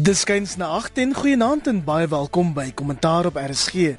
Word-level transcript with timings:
Dis 0.00 0.22
skuins 0.24 0.54
na 0.56 0.66
8 0.78 0.98
en 1.02 1.10
goeienaand 1.14 1.66
en 1.68 1.80
baie 1.84 2.06
welkom 2.08 2.54
by 2.56 2.70
Kommentaar 2.72 3.26
op 3.28 3.36
RSG. 3.36 3.96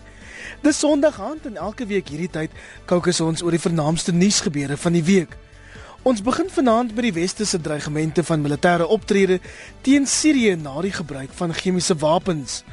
Dis 0.63 0.77
Sondag 0.79 1.19
aand 1.21 1.45
en 1.45 1.57
elke 1.61 1.85
week 1.85 2.07
hierdie 2.09 2.29
tyd 2.31 2.55
kookus 2.89 3.19
ons 3.21 3.43
oor 3.45 3.53
die 3.53 3.61
vernaamste 3.61 4.13
nuusgebeure 4.15 4.77
van 4.81 4.95
die 4.97 5.03
week. 5.05 5.35
Ons 6.07 6.23
begin 6.25 6.47
vanaand 6.49 6.95
by 6.97 7.05
die 7.05 7.13
westerse 7.19 7.59
dreigemente 7.61 8.23
van 8.25 8.41
militêre 8.41 8.87
optrede 8.95 9.37
teen 9.85 10.07
Sirië 10.09 10.55
na 10.57 10.73
die 10.81 10.93
gebruik 10.95 11.35
van 11.37 11.53
chemiese 11.53 11.93
wapens. 12.01 12.63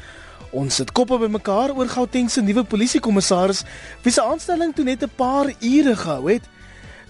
Ons 0.57 0.79
sit 0.81 0.95
koppe 0.97 1.19
bymekaar 1.21 1.75
oor 1.77 1.91
Gauteng 1.91 2.31
se 2.33 2.41
nuwe 2.41 2.65
polisiekommissaris 2.65 3.65
wie 4.07 4.15
se 4.15 4.25
aanstelling 4.25 4.73
toe 4.73 4.87
net 4.89 5.03
'n 5.05 5.17
paar 5.17 5.53
ure 5.61 5.97
gehou 5.97 6.31
het. 6.33 6.49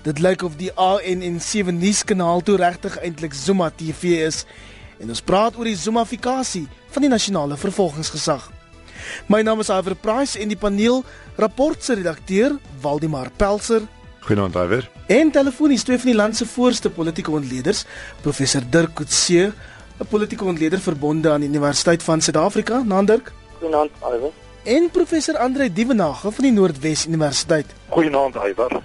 Dit 0.03 0.19
lyk 0.19 0.43
of 0.43 0.57
die 0.57 0.73
ANN7 0.73 1.79
nuuskanaal 1.79 2.43
toe 2.43 2.57
regtig 2.57 2.99
eintlik 2.99 3.35
Zuma 3.35 3.71
TV 3.71 4.27
is 4.27 4.47
en 4.99 5.09
ons 5.09 5.23
praat 5.23 5.57
oor 5.57 5.69
die 5.69 5.77
Zumafikasie 5.79 6.67
van 6.95 7.05
die 7.05 7.11
nasionale 7.11 7.57
vervolgingsgesag. 7.57 8.51
My 9.31 9.41
naam 9.47 9.63
is 9.63 9.71
Iver 9.73 9.95
Price 9.95 10.39
en 10.41 10.51
die 10.51 10.59
paneel 10.59 11.05
rapport 11.39 11.83
se 11.85 11.95
redakteur 11.95 12.59
Waldemar 12.83 13.31
Pelser. 13.37 13.87
Goeienaand 14.27 14.59
Iver. 14.59 14.91
En 15.09 15.31
telefonies 15.33 15.87
twee 15.87 15.99
van 15.99 16.11
die 16.11 16.19
land 16.19 16.37
se 16.37 16.47
voorste 16.47 16.91
politieke 16.91 17.31
ontleeders, 17.31 17.85
professor 18.23 18.63
Dirk 18.71 18.95
Coetzee, 18.95 19.53
'n 19.99 20.07
politieke 20.11 20.45
ontleder 20.45 20.81
verbonde 20.81 21.31
aan 21.31 21.41
die 21.41 21.49
Universiteit 21.49 22.03
van 22.03 22.21
Suid-Afrika, 22.21 22.83
Nandirk. 22.83 23.33
Goeienaand 23.59 23.91
Iver. 24.03 24.31
En 24.65 24.91
professor 24.91 25.37
Andre 25.39 25.73
Dievenage 25.73 26.31
van 26.31 26.45
die 26.45 26.53
Noordwes 26.53 27.07
Universiteit. 27.07 27.67
Goeienaand 27.89 28.35
Iver. 28.35 28.83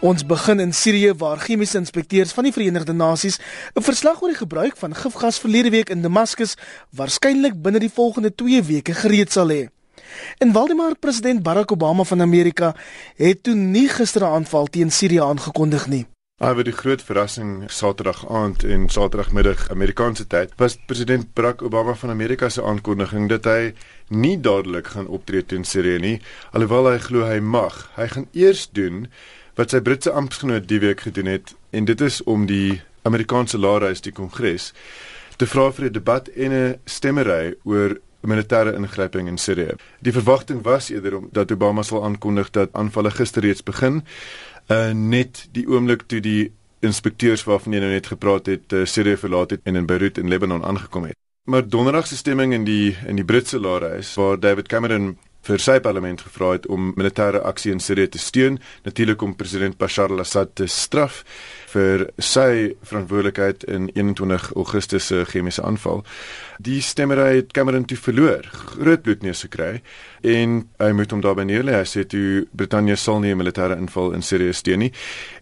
Ons 0.00 0.22
begin 0.24 0.60
in 0.60 0.72
Sirië 0.72 1.12
waar 1.14 1.38
chemiese 1.38 1.76
inspekteurs 1.76 2.30
van 2.32 2.46
die 2.46 2.52
Verenigde 2.52 2.92
Nasies 2.92 3.38
'n 3.76 3.82
verslag 3.82 4.22
oor 4.22 4.32
die 4.32 4.38
gebruik 4.38 4.76
van 4.76 4.94
gifgas 4.94 5.38
verlede 5.38 5.70
week 5.70 5.90
in 5.90 6.02
Damaskus 6.02 6.56
waarskynlik 6.96 7.60
binne 7.62 7.78
die 7.78 7.92
volgende 7.92 8.34
2 8.34 8.62
weke 8.62 8.94
gereed 8.94 9.32
sal 9.32 9.48
hê. 9.48 9.68
En 10.38 10.52
Waldemar 10.52 10.96
president 10.96 11.42
Barack 11.42 11.72
Obama 11.72 12.04
van 12.04 12.20
Amerika 12.20 12.74
het 13.16 13.42
toe 13.42 13.54
nie 13.54 13.88
gister 13.88 14.22
'n 14.22 14.32
aanval 14.32 14.66
teen 14.66 14.90
Sirië 14.90 15.20
aangekondig 15.20 15.86
nie. 15.86 16.06
Alhoewel 16.38 16.64
die 16.64 16.72
groot 16.72 17.02
verrassing 17.02 17.70
Saterdag 17.70 18.28
aand 18.28 18.64
en 18.64 18.88
Saterdagmiddag 18.88 19.70
Amerikaanse 19.70 20.26
tyd 20.26 20.52
was 20.56 20.78
president 20.86 21.34
Barack 21.34 21.62
Obama 21.62 21.94
van 21.94 22.10
Amerika 22.10 22.48
se 22.48 22.62
aankondiging 22.62 23.28
dat 23.28 23.44
hy 23.44 23.74
nie 24.08 24.40
dadelik 24.40 24.86
gaan 24.86 25.06
optree 25.06 25.44
teen 25.44 25.64
Sirië 25.64 25.98
nie, 25.98 26.20
alhoewel 26.52 26.90
hy 26.90 26.98
glo 26.98 27.26
hy 27.28 27.40
mag. 27.40 27.90
Hy 27.96 28.06
gaan 28.06 28.26
eers 28.32 28.70
doen 28.72 29.06
wat 29.60 29.74
sy 29.74 29.80
Britse 29.84 30.12
amptgenoot 30.16 30.64
die 30.68 30.78
week 30.80 31.02
gedoen 31.04 31.28
het 31.28 31.50
en 31.76 31.84
dit 31.84 32.00
is 32.00 32.22
om 32.24 32.46
die 32.48 32.80
Amerikaanse 33.04 33.58
laerhuis 33.60 34.00
die 34.00 34.12
kongres 34.16 34.70
te 35.36 35.48
vra 35.48 35.66
vir 35.72 35.86
'n 35.88 35.92
debat 35.92 36.28
en 36.28 36.52
'n 36.52 36.78
stemmery 36.84 37.54
oor 37.64 37.98
militêre 38.22 38.74
ingryping 38.76 39.28
in 39.28 39.38
Sirië. 39.38 39.76
Die 40.00 40.12
verwagting 40.12 40.62
was 40.62 40.90
eerder 40.90 41.16
om 41.16 41.28
dat 41.32 41.52
Obama 41.52 41.82
sal 41.82 42.04
aankondig 42.04 42.50
dat 42.50 42.72
aanvalle 42.72 43.10
gister 43.10 43.42
reeds 43.42 43.62
begin, 43.62 44.02
uh, 44.68 44.92
net 44.92 45.48
die 45.52 45.66
oomblik 45.68 46.02
toe 46.06 46.20
die 46.20 46.52
inspekteurs 46.80 47.44
waarvan 47.44 47.72
jy 47.72 47.80
nou 47.80 47.90
net 47.90 48.06
gepraat 48.06 48.46
het, 48.46 48.72
uh, 48.72 48.84
Sirië 48.84 49.16
verlaat 49.16 49.50
het 49.50 49.60
en 49.64 49.76
in 49.76 49.86
Beirut 49.86 50.18
in 50.18 50.28
Lebanon 50.28 50.64
aangekom 50.64 51.04
het. 51.04 51.16
Maar 51.44 51.68
donderdag 51.68 52.06
se 52.06 52.16
stemming 52.16 52.52
in 52.52 52.64
die 52.64 52.96
in 53.06 53.16
die 53.16 53.24
Britse 53.24 53.60
laerhuis 53.60 54.14
waar 54.14 54.40
David 54.40 54.68
Cameron 54.68 55.18
vir 55.46 55.62
sy 55.62 55.78
parlement 55.80 56.20
gevra 56.26 56.52
het 56.56 56.66
om 56.68 56.92
militêre 56.98 57.40
aksie 57.48 57.72
in 57.72 57.80
Sirië 57.80 58.10
te 58.12 58.20
steun, 58.20 58.58
natuurlik 58.84 59.22
om 59.22 59.36
president 59.36 59.78
Bashar 59.78 60.12
al-Assad 60.12 60.54
te 60.54 60.68
straf 60.68 61.22
vir 61.72 62.06
sy 62.18 62.74
verantwoordelikheid 62.82 63.64
in 63.70 63.90
21 63.94 64.52
Augustus 64.56 65.06
se 65.06 65.24
chemiese 65.24 65.62
aanval. 65.62 66.04
Die 66.58 66.80
stemmery 66.84 67.36
het 67.36 67.52
Cameron 67.56 67.86
toe 67.88 67.96
verloor, 67.96 68.44
groot 68.74 69.02
bloedneus 69.02 69.44
gekry 69.46 69.80
en 70.20 70.58
hy 70.82 70.90
moet 70.92 71.12
hom 71.14 71.22
daarby 71.24 71.46
neerlê. 71.48 71.78
Hy 71.78 71.86
sê 71.88 72.04
toe 72.04 72.44
Brittanje 72.52 72.96
sal 73.00 73.20
nie 73.20 73.32
'n 73.32 73.40
militêre 73.40 73.78
inval 73.78 74.12
in 74.12 74.22
Sirië 74.22 74.52
steun 74.52 74.78
nie. 74.78 74.92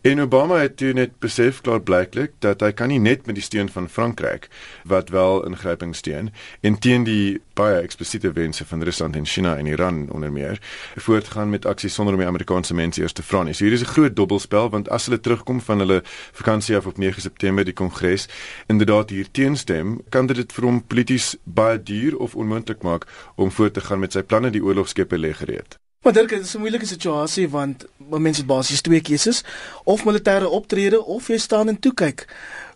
En 0.03 0.21
Obama 0.21 0.59
het 0.59 0.77
toe 0.77 0.93
net 0.93 1.19
besef 1.19 1.61
klaar 1.61 1.81
blyklik 1.81 2.33
dat 2.41 2.61
hy 2.61 2.73
kan 2.73 2.89
nie 2.89 2.99
net 2.99 3.27
met 3.27 3.35
die 3.35 3.43
steun 3.43 3.69
van 3.69 3.89
Frankryk 3.89 4.49
wat 4.85 5.09
wel 5.09 5.47
ingryping 5.47 5.97
steun 5.97 6.31
en 6.61 6.79
teen 6.79 7.05
die 7.05 7.41
baie 7.55 7.81
eksplisiete 7.83 8.33
wense 8.33 8.65
van 8.65 8.83
Rusland 8.83 9.17
en 9.17 9.27
China 9.27 9.57
en 9.57 9.67
Iran 9.67 10.07
onder 10.11 10.33
meer 10.33 10.61
voortgaan 10.97 11.51
met 11.51 11.67
aksies 11.67 11.95
sonder 11.95 12.15
om 12.15 12.21
die 12.21 12.29
Amerikaanse 12.29 12.75
mense 12.75 13.01
eers 13.01 13.13
te 13.13 13.23
vra 13.23 13.43
nie. 13.43 13.55
So 13.55 13.65
hier 13.65 13.73
is 13.73 13.83
'n 13.83 13.93
groot 13.95 14.17
dobbelspel 14.17 14.71
want 14.71 14.89
as 14.89 15.07
hulle 15.07 15.21
terugkom 15.21 15.61
van 15.61 15.79
hulle 15.79 16.03
vakansie 16.33 16.77
af 16.77 16.87
op 16.87 16.99
9 16.99 17.23
September 17.23 17.65
die 17.65 17.75
kongres 17.75 18.29
inderdaad 18.67 19.11
hier 19.11 19.31
teenstem, 19.31 20.01
kan 20.09 20.27
dit 20.27 20.53
vir 20.53 20.65
hom 20.65 20.83
polities 20.87 21.37
baie 21.45 21.83
duur 21.83 22.17
of 22.19 22.35
onmoontlik 22.35 22.83
maak 22.83 23.07
om 23.37 23.51
voort 23.51 23.75
te 23.75 23.81
gaan 23.81 24.01
met 24.01 24.13
sy 24.13 24.23
planne 24.23 24.51
die 24.51 24.63
oorlogskepe 24.65 25.19
lê 25.19 25.33
gereed. 25.33 25.79
Maar 26.03 26.13
dit 26.13 26.33
is 26.33 26.55
'n 26.55 26.59
moeilike 26.59 26.87
situasie 26.87 27.49
want 27.49 27.87
mense 27.97 28.41
het 28.41 28.47
basies 28.47 28.81
twee 28.81 29.01
keuses 29.01 29.45
of 29.85 30.05
militêre 30.05 30.49
optrede 30.49 31.05
of 31.05 31.27
jy 31.29 31.39
staan 31.39 31.69
en 31.69 31.79
toe 31.79 31.95
kyk 31.95 32.27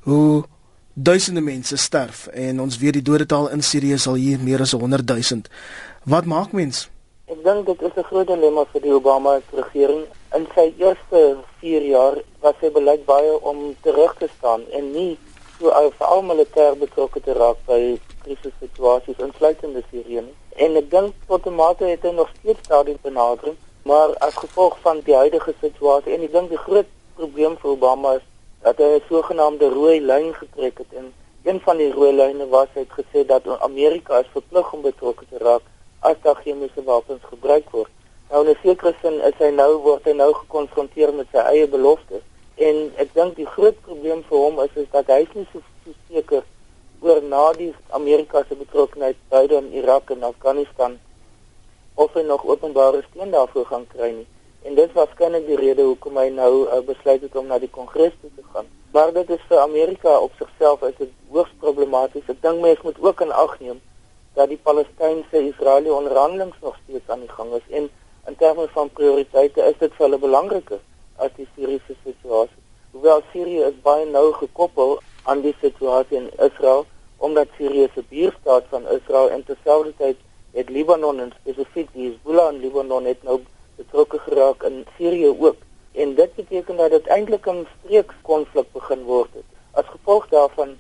hoe 0.00 0.44
duisende 0.94 1.40
mense 1.40 1.76
sterf 1.76 2.26
en 2.26 2.60
ons 2.60 2.78
weet 2.78 2.92
die 2.92 3.02
dodetal 3.02 3.50
in 3.50 3.62
Sirië 3.62 3.98
sal 3.98 4.14
hier 4.14 4.38
meer 4.38 4.60
as 4.60 4.72
100 4.72 5.08
000. 5.08 5.40
Wat 6.04 6.24
maak 6.24 6.52
mens? 6.52 6.90
Ek 7.32 7.38
dink 7.44 7.64
dit 7.64 7.82
is 7.86 7.94
'n 7.96 8.08
groot 8.08 8.26
dilemma 8.28 8.62
vir 8.72 8.82
die 8.84 8.92
Obama 8.92 9.30
regering. 9.58 10.00
In 10.36 10.42
sy 10.54 10.64
eerste 10.78 11.20
4 11.60 11.84
jaar 11.90 12.18
was 12.42 12.58
sy 12.60 12.68
beleid 12.74 13.06
baie 13.06 13.32
om 13.50 13.62
terug 13.86 14.12
te 14.18 14.28
staan 14.32 14.66
en 14.78 14.90
nie 14.96 15.16
so 15.58 15.70
veral 16.00 16.22
militêr 16.32 16.76
betrokke 16.82 17.22
te 17.28 17.32
raak 17.38 17.62
by 17.70 17.78
krisissituasies 18.24 19.24
insluitende 19.28 19.82
Sirië 19.90 20.26
nie. 20.26 20.36
En 20.66 20.76
ek 20.82 20.90
dink 20.90 21.14
tot 21.32 21.46
'n 21.46 21.56
mate 21.62 21.84
het 21.84 22.02
hy 22.02 22.12
nog 22.18 22.28
steeds 22.36 22.68
daardie 22.68 22.98
benadering, 23.08 23.56
maar 23.82 24.14
as 24.28 24.42
gevolg 24.44 24.78
van 24.84 25.00
die 25.00 25.16
huidige 25.22 25.54
situasie 25.64 26.12
en 26.12 26.28
ek 26.28 26.32
dink 26.32 26.48
die 26.48 26.64
groot 26.68 26.90
probleem 27.16 27.56
vir 27.56 27.70
Obama 27.70 28.14
is 28.20 28.26
dat 28.60 28.76
hy 28.76 28.92
'n 28.98 29.08
sogenaamde 29.08 29.68
rooi 29.68 30.00
lyn 30.00 30.34
getrek 30.34 30.78
het 30.78 30.92
en 31.00 31.12
een 31.44 31.60
van 31.60 31.76
die 31.76 31.92
rooi 31.92 32.12
lyne 32.12 32.48
was 32.48 32.68
hy 32.74 32.80
het 32.80 32.98
gesê 33.00 33.26
dat 33.26 33.60
Amerika 33.60 34.18
is 34.18 34.34
verplig 34.36 34.72
om 34.72 34.82
betrokke 34.82 35.24
te 35.30 35.38
raak 35.38 35.71
as 36.02 36.16
daar 36.22 36.40
chemiese 36.44 36.82
wapens 36.84 37.22
gebruik 37.30 37.70
word. 37.70 37.90
Nou 38.30 38.44
in 38.44 38.50
'n 38.50 38.58
sekere 38.62 38.94
sin 39.02 39.20
is 39.28 39.36
hy 39.38 39.50
nou 39.50 39.72
word 39.86 40.04
hy 40.04 40.12
nou 40.12 40.32
gekonfronteer 40.34 41.14
met 41.14 41.28
sy 41.32 41.42
eie 41.52 41.66
beloftes 41.68 42.22
en 42.56 42.92
ek 42.96 43.14
dink 43.14 43.36
die 43.36 43.46
groot 43.54 43.78
probleem 43.86 44.22
vir 44.28 44.38
hom 44.38 44.60
is 44.64 44.74
is 44.82 44.88
dat 44.92 45.06
hy 45.06 45.26
nie 45.34 45.46
so 45.52 45.60
seker 46.08 46.42
oor 47.00 47.22
na 47.22 47.52
die 47.52 47.74
Amerika 47.98 48.44
se 48.48 48.54
betrokkeheid 48.54 49.16
beide 49.28 49.56
in 49.56 49.72
Irak 49.72 50.10
en 50.10 50.22
Afghanistan 50.22 50.98
of 51.94 52.14
hy 52.14 52.22
nog 52.22 52.44
openbare 52.44 53.02
steun 53.10 53.30
daarvoor 53.30 53.66
gaan 53.66 53.86
kry 53.94 54.10
nie. 54.10 54.26
En 54.62 54.74
dit 54.74 54.92
was 54.92 55.06
waarskynlik 55.06 55.46
die 55.46 55.56
rede 55.56 55.82
hoekom 55.82 56.16
hy 56.16 56.28
nou 56.30 56.52
uh, 56.66 56.80
besluit 56.86 57.22
het 57.22 57.36
om 57.36 57.46
na 57.46 57.58
die 57.58 57.70
kongres 57.70 58.14
toe 58.20 58.30
te 58.36 58.44
gaan. 58.52 58.66
Maar 58.92 59.12
dit 59.12 59.30
is 59.30 59.48
vir 59.48 59.58
Amerika 59.58 60.18
op 60.18 60.32
sigself 60.38 60.82
is 60.82 60.96
dit 60.98 61.10
hoogs 61.30 61.50
problematies. 61.58 62.28
Ek 62.28 62.42
dink 62.42 62.62
mense 62.62 62.86
moet 62.86 63.00
ook 63.02 63.20
in 63.20 63.32
ag 63.32 63.58
neem 63.60 63.80
dat 64.34 64.48
die 64.48 64.60
Palestynse-Israeliese 64.62 65.94
onderhandelinge 65.94 66.52
nog 66.60 66.76
steeds 66.84 67.08
aan 67.08 67.20
die 67.20 67.28
gang 67.28 67.52
is 67.54 67.66
en 67.70 67.90
in 68.26 68.36
terme 68.36 68.68
van 68.68 68.90
prioriteite 68.90 69.60
is 69.60 69.78
dit 69.78 69.94
vir 69.96 70.06
hulle 70.06 70.18
belangriker 70.18 70.80
as 71.16 71.32
die 71.36 71.48
Siriëse 71.54 71.96
situasie. 72.04 72.60
Hoewel 72.92 73.22
Sirië 73.32 73.64
is 73.68 73.80
baie 73.82 74.06
nou 74.06 74.32
gekoppel 74.38 74.98
aan 75.22 75.42
die 75.44 75.54
situasie 75.60 76.16
in 76.16 76.30
Israel 76.38 76.86
omdat 77.22 77.52
Sirië 77.56 77.88
se 77.94 78.04
buurstaat 78.08 78.64
van 78.70 78.88
Israel 78.96 79.30
en 79.30 79.44
terselfdertyd 79.44 80.16
het 80.52 80.70
Libanon 80.70 81.20
en 81.20 81.34
spesifiek 81.40 81.92
die 81.92 82.08
Hezbollah 82.08 82.52
in 82.54 82.60
Libanon 82.60 83.04
het 83.04 83.22
nou 83.22 83.40
betrokke 83.76 84.18
geraak 84.18 84.64
in 84.68 84.82
Sirië 84.96 85.28
ook 85.28 85.56
en 85.92 86.14
dit 86.14 86.34
beteken 86.34 86.76
dat 86.76 86.90
dit 86.90 87.06
eintlik 87.06 87.46
'n 87.46 87.66
streekskonflik 87.78 88.72
begin 88.72 89.02
word 89.04 89.32
het. 89.34 89.48
As 89.72 89.84
gevolg 89.84 90.28
daarvan 90.28 90.76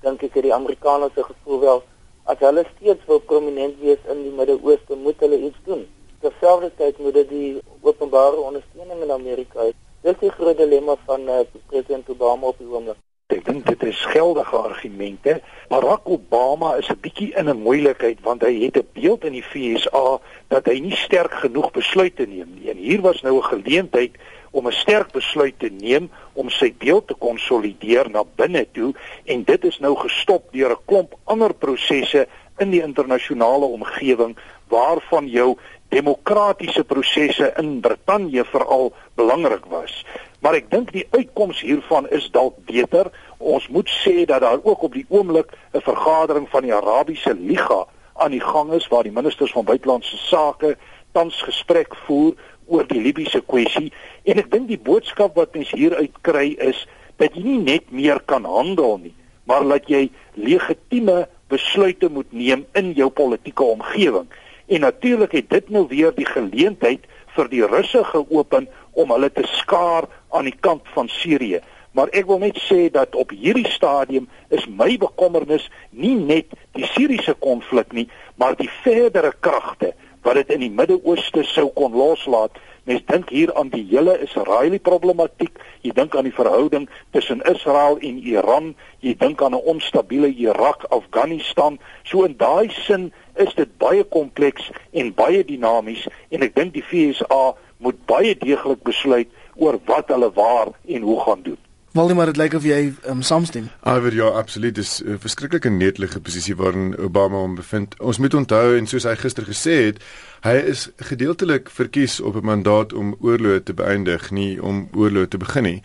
dink 0.00 0.22
ek 0.22 0.34
dat 0.34 0.42
die 0.42 0.54
Amerikaners 0.54 1.14
se 1.14 1.22
gevoel 1.22 1.60
wel 1.60 1.82
as 2.24 2.38
hulle 2.38 2.64
steeds 2.76 3.04
wil 3.06 3.20
prominent 3.20 3.78
wees 3.80 4.02
in 4.12 4.22
die 4.22 4.34
Midde-Ooste 4.38 4.96
moet 4.96 5.20
hulle 5.24 5.38
iets 5.48 5.58
doen. 5.64 5.86
Terselfdertyd 6.20 6.98
moet 6.98 7.14
dit 7.14 7.28
die 7.28 7.62
openbare 7.80 8.36
ondersteuning 8.36 9.02
in 9.02 9.10
Amerika 9.10 9.66
hê. 9.66 9.72
Dit 10.02 10.14
is 10.14 10.20
die 10.20 10.34
groot 10.34 10.58
dilemma 10.58 10.96
van 11.06 11.28
uh, 11.28 11.40
president 11.70 12.08
Obama 12.10 12.52
op 12.52 12.58
die 12.58 12.68
oomblik. 12.70 12.98
Ek 13.32 13.44
dink 13.46 13.64
dit 13.64 13.82
is 13.88 14.00
geldige 14.12 14.58
argumente. 14.58 15.38
Barack 15.70 16.08
Obama 16.10 16.74
is 16.76 16.90
'n 16.92 17.00
bietjie 17.00 17.30
in 17.40 17.48
'n 17.48 17.62
moeilikheid 17.64 18.18
want 18.20 18.42
hy 18.42 18.52
het 18.64 18.76
'n 18.76 18.88
beeld 18.92 19.24
in 19.24 19.32
die 19.32 19.42
FSA 19.42 20.20
dat 20.48 20.66
hy 20.66 20.78
nie 20.78 20.96
sterk 20.96 21.32
genoeg 21.44 21.70
besluite 21.72 22.26
neem 22.26 22.50
nie. 22.54 22.70
En 22.70 22.76
hier 22.76 23.00
was 23.00 23.22
nou 23.22 23.36
'n 23.38 23.50
geleentheid 23.54 24.12
om 24.52 24.66
'n 24.68 24.72
sterk 24.72 25.12
besluit 25.12 25.58
te 25.58 25.70
neem 25.70 26.10
om 26.32 26.50
sy 26.50 26.70
beeld 26.78 27.06
te 27.08 27.14
konsolideer 27.14 28.10
na 28.10 28.24
binne 28.36 28.66
toe 28.72 28.94
en 29.24 29.44
dit 29.44 29.64
is 29.64 29.78
nou 29.78 29.94
gestop 29.96 30.52
deur 30.52 30.70
'n 30.70 30.84
klomp 30.86 31.14
ander 31.24 31.54
prosesse 31.54 32.26
in 32.58 32.70
die 32.70 32.82
internasionale 32.82 33.64
omgewing 33.64 34.36
waarvan 34.68 35.28
jou 35.28 35.56
demokratiese 35.88 36.84
prosesse 36.84 37.52
in 37.56 37.80
Brittanje 37.80 38.44
veral 38.44 38.92
belangrik 39.14 39.64
was. 39.68 40.04
Maar 40.40 40.54
ek 40.54 40.70
dink 40.70 40.92
die 40.92 41.06
uitkoms 41.10 41.60
hiervan 41.60 42.08
is 42.08 42.30
dalk 42.30 42.56
beter. 42.66 43.10
Ons 43.38 43.68
moet 43.68 43.90
sê 44.00 44.24
dat 44.24 44.40
daar 44.40 44.62
ook 44.62 44.82
op 44.82 44.92
die 44.92 45.06
oomblik 45.08 45.52
'n 45.72 45.80
vergadering 45.80 46.48
van 46.48 46.62
die 46.62 46.74
Arabiese 46.74 47.34
Liga 47.34 47.86
aan 48.14 48.30
die 48.30 48.40
gang 48.40 48.72
is 48.72 48.88
waar 48.88 49.02
die 49.02 49.12
ministers 49.12 49.52
van 49.52 49.64
buitelandse 49.64 50.16
sake 50.16 50.76
tans 51.12 51.42
gesprek 51.42 51.96
voer 52.06 52.34
oor 52.72 52.88
die 52.88 53.02
Libiese 53.04 53.42
kwessie 53.44 53.90
en 54.24 54.40
ek 54.40 54.50
dink 54.52 54.70
die 54.70 54.80
boodskap 54.80 55.36
wat 55.36 55.54
mens 55.56 55.72
hieruit 55.76 56.14
kry 56.26 56.52
is 56.64 56.86
dat 57.20 57.36
jy 57.36 57.44
nie 57.44 57.60
net 57.62 57.90
meer 57.92 58.22
kan 58.26 58.46
handel 58.48 58.96
nie, 59.02 59.14
maar 59.46 59.66
dat 59.68 59.88
jy 59.90 60.06
legitieme 60.40 61.26
besluite 61.52 62.08
moet 62.08 62.30
neem 62.32 62.64
in 62.78 62.94
jou 62.96 63.10
politieke 63.12 63.64
omgewing. 63.74 64.30
En 64.72 64.80
natuurlik 64.86 65.34
het 65.36 65.50
dit 65.50 65.68
nou 65.70 65.84
weer 65.90 66.14
die 66.16 66.26
geleentheid 66.26 67.04
vir 67.36 67.50
die 67.52 67.62
Russe 67.68 68.02
geopen 68.08 68.68
om 68.92 69.12
hulle 69.12 69.28
te 69.32 69.44
skaar 69.60 70.08
aan 70.32 70.48
die 70.48 70.56
kant 70.64 70.88
van 70.96 71.10
Sirië. 71.12 71.60
Maar 71.92 72.08
ek 72.16 72.28
wil 72.28 72.40
net 72.40 72.56
sê 72.64 72.86
dat 72.92 73.16
op 73.20 73.34
hierdie 73.36 73.68
stadium 73.68 74.28
is 74.48 74.64
my 74.68 74.94
bekommernis 75.00 75.66
nie 75.90 76.14
net 76.16 76.54
die 76.76 76.88
Siriëse 76.94 77.34
konflik 77.44 77.92
nie, 77.92 78.06
maar 78.40 78.56
die 78.56 78.70
verdere 78.80 79.34
kragte 79.44 79.92
wat 80.22 80.38
dit 80.38 80.50
in 80.54 80.62
die 80.62 80.70
Midde-Ooste 80.70 81.42
sou 81.44 81.68
kon 81.74 81.94
loslaat. 81.96 82.58
Mens 82.84 83.02
dink 83.06 83.30
hier 83.30 83.52
aan 83.54 83.70
die 83.70 83.84
hele 83.90 84.16
Israeliese 84.24 84.82
problematiek, 84.82 85.54
jy 85.86 85.92
dink 85.94 86.16
aan 86.18 86.26
die 86.26 86.34
verhouding 86.34 86.88
tussen 87.14 87.42
Israel 87.50 87.98
en 88.02 88.18
Iran, 88.26 88.72
jy 89.06 89.14
dink 89.18 89.42
aan 89.42 89.54
'n 89.54 89.66
onstabiele 89.74 90.30
Irak, 90.34 90.86
Afghanistan. 90.90 91.78
So 92.02 92.24
in 92.24 92.36
daai 92.36 92.70
sin 92.70 93.12
is 93.36 93.54
dit 93.54 93.78
baie 93.78 94.04
kompleks 94.04 94.70
en 94.90 95.14
baie 95.14 95.44
dinamies 95.44 96.08
en 96.30 96.42
ek 96.42 96.54
dink 96.54 96.72
die 96.74 96.82
FSA 96.82 97.54
moet 97.78 98.06
baie 98.06 98.34
deeglik 98.34 98.82
besluit 98.82 99.28
oor 99.54 99.78
wat 99.86 100.08
hulle 100.08 100.30
waar 100.34 100.68
en 100.86 101.02
hoe 101.02 101.20
gaan 101.20 101.42
doen. 101.42 101.71
Waldemar, 101.92 102.26
dit 102.26 102.38
lyk 102.40 102.54
of 102.56 102.64
jy 102.64 102.94
um, 103.10 103.18
saamstem. 103.20 103.66
Alweer 103.84 104.14
ja, 104.16 104.28
absoluut. 104.40 104.74
Dis 104.74 105.02
'n 105.02 105.08
uh, 105.12 105.16
verskriklike 105.20 105.68
netelige 105.68 106.20
posisie 106.20 106.56
waarin 106.56 106.96
Obama 106.96 107.36
hom 107.36 107.54
bevind. 107.54 108.00
Ons 108.00 108.18
moet 108.18 108.34
onthou 108.34 108.76
en 108.76 108.86
soos 108.86 109.04
hy 109.04 109.12
gister 109.20 109.44
gesê 109.44 109.74
het, 109.84 110.00
hy 110.40 110.54
is 110.72 110.88
gedeeltelik 110.96 111.68
verkies 111.68 112.20
op 112.20 112.40
'n 112.40 112.44
mandaat 112.44 112.92
om 112.92 113.16
oorlog 113.20 113.62
te 113.62 113.74
beëindig, 113.74 114.30
nie 114.30 114.62
om 114.62 114.88
oorlog 114.96 115.28
te 115.28 115.36
begin 115.36 115.62
nie. 115.62 115.82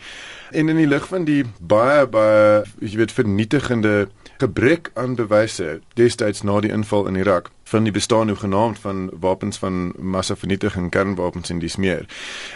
En 0.50 0.68
in 0.68 0.76
die 0.76 0.88
lig 0.88 1.08
van 1.08 1.24
die 1.24 1.44
baie 1.60 2.06
baie 2.06 2.64
jy 2.80 2.96
weet 2.96 3.12
vernietigende 3.12 4.08
gebrek 4.38 4.90
aan 4.94 5.14
bewyse 5.14 5.80
destyds 5.94 6.42
na 6.42 6.60
die 6.60 6.72
inval 6.72 7.06
in 7.06 7.16
Irak 7.16 7.50
van 7.68 7.84
die 7.84 7.92
bestaan 7.92 8.28
hoegenaamd 8.28 8.78
van 8.78 9.10
wapens 9.20 9.58
van 9.58 9.92
massavernietiging, 9.98 10.90
kernwapens 10.90 11.50
en 11.50 11.58
dis 11.58 11.76
meer. 11.76 12.06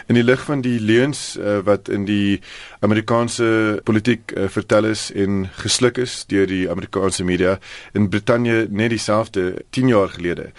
In 0.07 0.17
die 0.17 0.23
lig 0.23 0.41
van 0.43 0.61
die 0.61 0.79
leuns 0.79 1.37
uh, 1.37 1.59
wat 1.65 1.89
in 1.89 2.05
die 2.05 2.41
Amerikaanse 2.79 3.79
politiek 3.83 4.31
uh, 4.31 4.47
vertel 4.47 4.89
is 4.89 5.11
en 5.11 5.45
gesluk 5.61 5.97
is 6.01 6.23
deur 6.27 6.47
die 6.47 6.69
Amerikaanse 6.69 7.23
media 7.23 7.59
in 7.93 8.09
Brittanje 8.09 8.67
net 8.69 8.89
dieselfde 8.89 9.53
10 9.69 9.93
jaar 9.93 10.09
gelede 10.09 10.51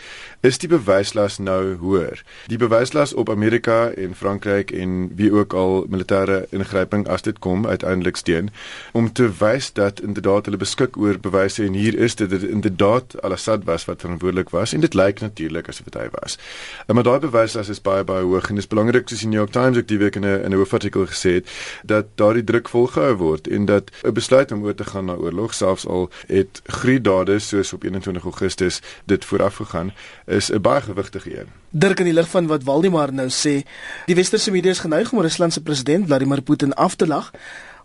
is 0.44 0.58
die 0.60 0.68
bewyslas 0.68 1.38
nou 1.40 1.74
hoër. 1.80 2.20
Die 2.52 2.58
bewyslas 2.60 3.14
op 3.16 3.30
Amerika 3.32 3.88
en 3.96 4.12
Frankryk 4.14 4.70
en 4.76 5.08
wie 5.16 5.30
ook 5.32 5.54
al 5.56 5.86
militêre 5.88 6.42
ingryping 6.52 7.06
as 7.08 7.24
dit 7.24 7.38
kom 7.40 7.64
uiteindelik 7.66 8.20
steen 8.20 8.50
om 8.92 9.08
te 9.12 9.30
wys 9.40 9.70
dat 9.72 10.02
inderdaad 10.04 10.50
hulle 10.50 10.60
beskik 10.60 10.98
oor 11.00 11.16
bewyse 11.20 11.64
en 11.64 11.78
hier 11.78 11.96
is 11.96 12.16
dit, 12.20 12.28
dit 12.30 12.44
inderdaad 12.44 13.16
Al-Assad 13.22 13.64
was 13.64 13.88
wat 13.88 14.04
verantwoordelik 14.04 14.43
was 14.50 14.72
en 14.72 14.80
dit 14.80 14.94
lyk 14.94 15.20
natuurlik 15.20 15.68
asof 15.68 15.84
dit 15.84 16.02
hy 16.02 16.08
was. 16.20 16.38
En 16.86 16.94
maar 16.94 17.04
daai 17.04 17.18
bewyslas 17.18 17.68
is 17.68 17.80
baie 17.80 18.04
baie 18.04 18.22
hoog 18.22 18.48
en 18.48 18.54
dit 18.54 18.64
is 18.64 18.70
belangrik 18.70 19.08
soos 19.08 19.20
die 19.20 19.28
New 19.28 19.38
York 19.38 19.52
Times 19.52 19.78
ook 19.78 19.88
die 19.88 19.98
week 19.98 20.16
in 20.16 20.24
'n 20.24 20.44
in 20.44 20.50
'n 20.50 20.56
hoofartikel 20.56 21.06
gesê 21.06 21.34
het 21.34 21.48
dat 21.84 22.06
daardie 22.14 22.44
druk 22.44 22.68
volgehou 22.68 23.14
word 23.14 23.48
en 23.48 23.64
dat 23.64 23.90
'n 24.02 24.12
besluit 24.12 24.52
om 24.52 24.64
oor 24.64 24.74
te 24.74 24.84
gaan 24.84 25.04
na 25.04 25.14
oorlog 25.14 25.54
selfs 25.54 25.86
al 25.86 26.10
het 26.26 26.62
gruwdade 26.64 27.38
soos 27.38 27.72
op 27.72 27.82
21 27.82 28.22
Augustus 28.22 28.80
dit 29.04 29.24
vooraf 29.24 29.56
gegaan 29.56 29.92
is 30.26 30.50
'n 30.50 30.60
baie 30.60 30.80
gewigtige 30.80 31.38
een. 31.40 31.48
Dirk 31.70 31.98
in 31.98 32.04
die 32.04 32.14
lig 32.14 32.28
van 32.28 32.46
wat 32.46 32.62
Waldemar 32.62 33.12
nou 33.12 33.28
sê, 33.28 33.62
die 34.06 34.14
westerse 34.14 34.50
media 34.50 34.70
is 34.70 34.78
geneig 34.78 35.12
om 35.12 35.20
Rusland 35.20 35.52
se 35.52 35.62
president 35.62 36.06
Vladimir 36.06 36.42
Putin 36.42 36.72
af 36.72 36.94
te 36.94 37.06
lag, 37.06 37.30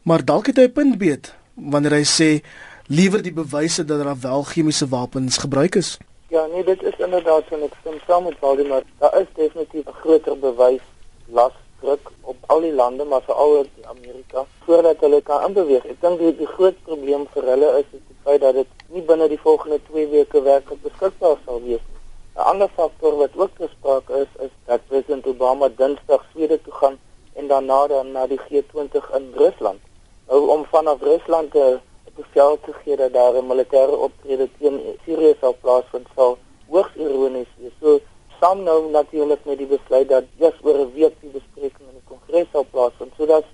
maar 0.04 0.26
dalk 0.26 0.46
het 0.46 0.58
hy 0.58 0.64
'n 0.64 0.72
punt 0.72 0.98
beet 0.98 1.34
wanneer 1.54 1.92
hy 1.92 2.06
sê 2.06 2.46
liewer 2.88 3.22
die 3.22 3.34
bewyse 3.34 3.86
dat 3.86 4.04
daar 4.04 4.20
wel 4.20 4.44
chemiese 4.44 4.88
wapens 4.88 5.38
gebruik 5.38 5.76
is. 5.76 5.98
Ja, 6.30 6.46
nee, 6.46 6.64
dit 6.64 6.84
is 6.84 6.98
inderdaad 6.98 7.44
so 7.50 7.58
net 7.58 7.74
stem 7.80 7.96
saam 8.08 8.24
met 8.24 8.40
Waldemar. 8.40 8.84
Daar 8.98 9.20
is 9.20 9.28
definitief 9.34 9.86
'n 9.88 10.00
groter 10.02 10.40
bewys 10.40 10.82
las 11.26 11.56
druk 11.80 12.12
op 12.22 12.38
al 12.46 12.60
die 12.60 12.74
lande, 12.74 13.04
maar 13.04 13.22
veral 13.22 13.56
in 13.56 13.86
Amerika 13.86 14.46
voordat 14.66 15.00
hulle 15.00 15.22
kan 15.22 15.42
aanbeweeg. 15.42 15.86
Ek 15.86 16.02
dink 16.02 16.20
die, 16.20 16.36
die 16.38 16.48
groot 16.48 16.78
probleem 16.84 17.26
vir 17.34 17.44
hulle 17.44 17.70
is 17.80 17.86
die 17.92 18.20
feit 18.24 18.42
dat 18.42 18.54
dit 18.54 18.68
nie 18.88 19.02
binne 19.02 19.28
die 19.28 19.40
volgende 19.40 19.80
2 19.90 20.08
weke 20.08 20.42
werklik 20.42 20.82
beskikbaar 20.82 21.38
sal 21.46 21.62
wees 21.64 21.82
nie. 21.88 22.00
'n 22.36 22.46
Ander 22.52 22.70
faktor 22.76 23.18
wat 23.18 23.34
ook 23.36 23.52
gespreek 23.58 24.10
is, 24.10 24.32
is 24.46 24.54
dat 24.66 24.88
president 24.88 25.28
Obama 25.28 25.68
Dinsdag 25.68 26.26
Swede 26.32 26.62
toe 26.62 26.74
gaan 26.74 27.00
en 27.34 27.48
daarna 27.48 27.88
dan 27.88 28.12
na 28.12 28.28
die 28.28 28.40
G20 28.40 29.16
in 29.16 29.34
Rusland. 29.36 29.80
Nou 30.28 30.48
om 30.48 30.66
vanaf 30.66 31.02
Rusland 31.02 31.52
te 31.52 31.80
bevel 32.20 32.58
te 32.66 32.74
gee 32.84 32.96
dat 33.02 33.14
daar 33.14 33.34
'n 33.42 33.52
militêre 33.52 33.96
optrede 34.08 34.48
teen 34.58 34.80
Sirië 35.04 35.36
sal 35.42 35.56
plaasvind, 35.62 36.08
sal 36.16 36.38
hoogs 36.70 36.96
ironies 36.96 37.52
wees. 37.60 37.76
So 37.82 38.00
saam 38.40 38.64
nou 38.64 38.90
natuurlik 38.92 39.46
met 39.46 39.58
die 39.58 39.68
besluit 39.76 40.10
dat 40.10 40.26
jy's 40.42 40.58
oor 40.64 40.78
'n 40.80 40.94
week 40.94 41.16
die 41.22 41.36
bespreking 41.38 41.88
in 41.92 41.98
die 42.00 42.10
Kongres 42.10 42.48
sal 42.52 42.66
plaasvind. 42.72 43.14
So 43.18 43.26
dat 43.26 43.46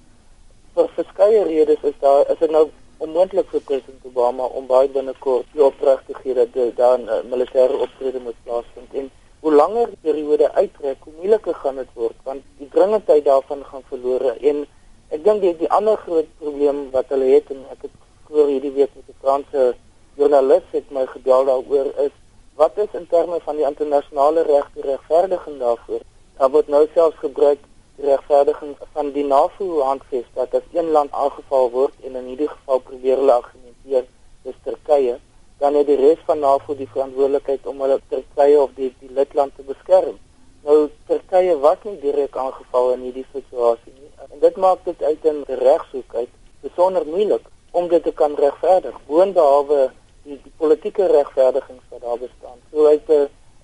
vir 0.76 0.90
verskeie 0.96 1.44
redes 1.44 1.84
is 1.90 2.00
daar 2.00 2.32
is 2.32 2.40
dit 2.40 2.52
nou 2.52 2.70
onmoontlik 3.06 3.50
vir 3.52 3.62
president 3.68 4.08
Obama 4.10 4.48
om 4.60 4.68
baie 4.68 4.90
binnekort 4.92 5.48
die 5.54 5.64
opdrag 5.64 6.04
te 6.08 6.16
gee 6.22 6.34
dat 6.34 6.56
daar 6.76 7.00
'n 7.00 7.30
militêre 7.34 7.80
optrede 7.86 8.20
moet 8.20 8.40
plaasvind 8.44 8.94
en 8.94 9.12
hoe 9.40 9.54
langer 9.54 9.88
die 9.88 10.02
periode 10.02 10.52
uittrek, 10.54 10.98
hoe 11.04 11.14
moeiliker 11.18 11.54
gaan 11.54 11.76
dit 11.76 11.92
word 11.94 12.18
want 12.24 12.42
die 12.58 12.70
dringendheid 12.70 13.26
daarvan 13.26 13.66
gaan 13.66 13.84
verlore 13.90 14.32
en 14.52 14.66
ek 15.10 15.24
dink 15.24 15.42
die 15.42 15.54
die 15.58 15.72
ander 15.78 15.98
groot 15.98 16.30
probleem 16.40 16.90
wat 16.92 17.12
hulle 17.14 17.28
het 17.36 17.52
en 17.56 17.66
ek 17.72 17.82
het 17.88 17.96
gehoor 18.28 18.48
hierdie 18.48 18.76
week 18.78 18.92
met 18.96 19.08
'n 19.10 19.20
Franse 19.22 19.76
joernalis 20.18 20.68
het 20.72 20.92
my 20.92 21.06
gebel 21.06 21.46
daaroor 21.46 21.90
is 22.06 22.16
wat 22.56 22.78
is 22.78 22.94
in 22.94 23.08
terme 23.08 23.40
van 23.44 23.56
die 23.56 23.66
internasionale 23.68 24.42
reg 24.48 24.68
die 24.74 24.84
regverdiging 24.84 25.58
daarvoor? 25.60 26.04
Daar 26.38 26.52
word 26.52 26.68
nou 26.68 26.88
selfs 26.94 27.18
gebruik 27.20 27.60
die 27.96 28.06
regverdiging 28.06 28.76
van 28.94 29.12
die 29.12 29.24
NAVO 29.24 29.82
handves 29.82 30.28
dat 30.34 30.56
as 30.56 30.70
een 30.72 30.92
land 30.98 31.12
aangeval 31.12 31.72
word 31.72 31.94
en 32.04 32.16
in 32.16 32.30
hierdie 32.32 32.48
geval 32.48 32.80
probeer 32.80 33.18
hulle 33.18 33.34
argumenteer 33.34 34.06
dis 34.44 34.62
Turkye 34.64 35.18
dan 35.60 35.76
het 35.80 35.88
die 35.88 36.00
res 36.00 36.22
van 36.28 36.40
NAVO 36.40 36.76
die 36.76 36.90
verantwoordelikheid 36.94 37.68
om 37.68 37.84
hulle 37.84 38.00
Turkye 38.10 38.62
of 38.62 38.72
die 38.80 38.94
die 39.00 39.12
lidland 39.20 39.56
te 39.56 39.68
beskerm. 39.68 40.16
Nou 40.64 40.90
Turkye 41.08 41.58
was 41.68 41.84
nie 41.84 41.98
direk 42.00 42.38
aangeval 42.38 42.94
in 42.96 43.08
hierdie 43.10 43.28
situasie 43.34 43.94
nie 44.00 44.12
en 44.32 44.40
dit 44.40 44.64
maak 44.68 44.84
dit 44.88 45.04
uit 45.04 45.26
'n 45.32 45.44
regshoek 45.48 46.16
uit 46.16 46.32
besonder 46.62 47.06
moeilik 47.06 47.52
om 47.76 47.88
dit 47.92 48.04
te 48.04 48.14
kan 48.24 48.36
regverdig 48.40 48.98
boonbehalwe 49.10 49.80
die, 50.24 50.40
die 50.42 50.54
politieke 50.58 51.08
regverdiging 51.12 51.80
wat 51.92 52.02
daar 52.02 52.22
bestaan 52.24 52.60
so 52.72 52.88
uit 52.88 53.10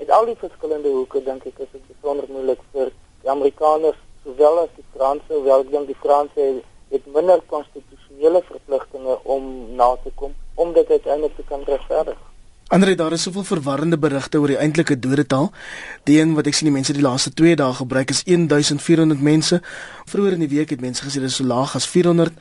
uit 0.02 0.10
al 0.18 0.26
die 0.26 0.40
verskillende 0.46 0.90
hoeke 0.90 1.24
dink 1.24 1.46
ek 1.50 1.60
is 1.66 1.76
dit 1.76 1.84
besonder 1.94 2.28
moeilik 2.30 2.64
vir 2.74 2.90
die 3.22 3.30
Amerikaners 3.30 4.00
sowel 4.24 4.60
as 4.64 4.74
die 4.78 4.86
Franse, 4.96 5.30
hoewel 5.34 5.64
ek 5.66 5.72
dink 5.74 5.90
die 5.90 6.02
Franse 6.02 6.42
het, 6.42 6.66
het 6.92 7.08
minder 7.16 7.42
konstitusionele 7.50 8.42
verpligtinge 8.50 9.18
om 9.36 9.48
na 9.78 9.94
te 10.04 10.12
kom 10.20 10.36
om 10.62 10.74
dit 10.76 10.90
uiteindelik 10.90 11.36
te 11.36 11.46
kan 11.50 11.64
regverdig. 11.66 12.18
Andre, 12.72 12.96
daar 12.96 13.12
is 13.12 13.22
soveel 13.22 13.44
verwarrende 13.44 13.98
berigte 14.00 14.40
oor 14.40 14.48
die 14.48 14.56
eintlike 14.56 14.96
dodetal. 15.00 15.50
Die 16.08 16.22
een 16.22 16.38
wat 16.38 16.48
ek 16.48 16.56
sien 16.56 16.70
die 16.70 16.72
mense 16.72 16.94
die 16.96 17.04
laaste 17.04 17.34
2 17.36 17.58
dae 17.60 17.74
gebruik 17.76 18.14
is 18.14 18.22
1400 18.24 19.20
mense. 19.20 19.58
Vroeger 20.08 20.38
in 20.38 20.46
die 20.46 20.48
week 20.54 20.72
het 20.72 20.80
mense 20.80 21.04
gesê 21.04 21.20
dit 21.20 21.28
is 21.28 21.36
so 21.42 21.44
laag 21.44 21.74
as 21.76 21.90
400, 21.92 22.32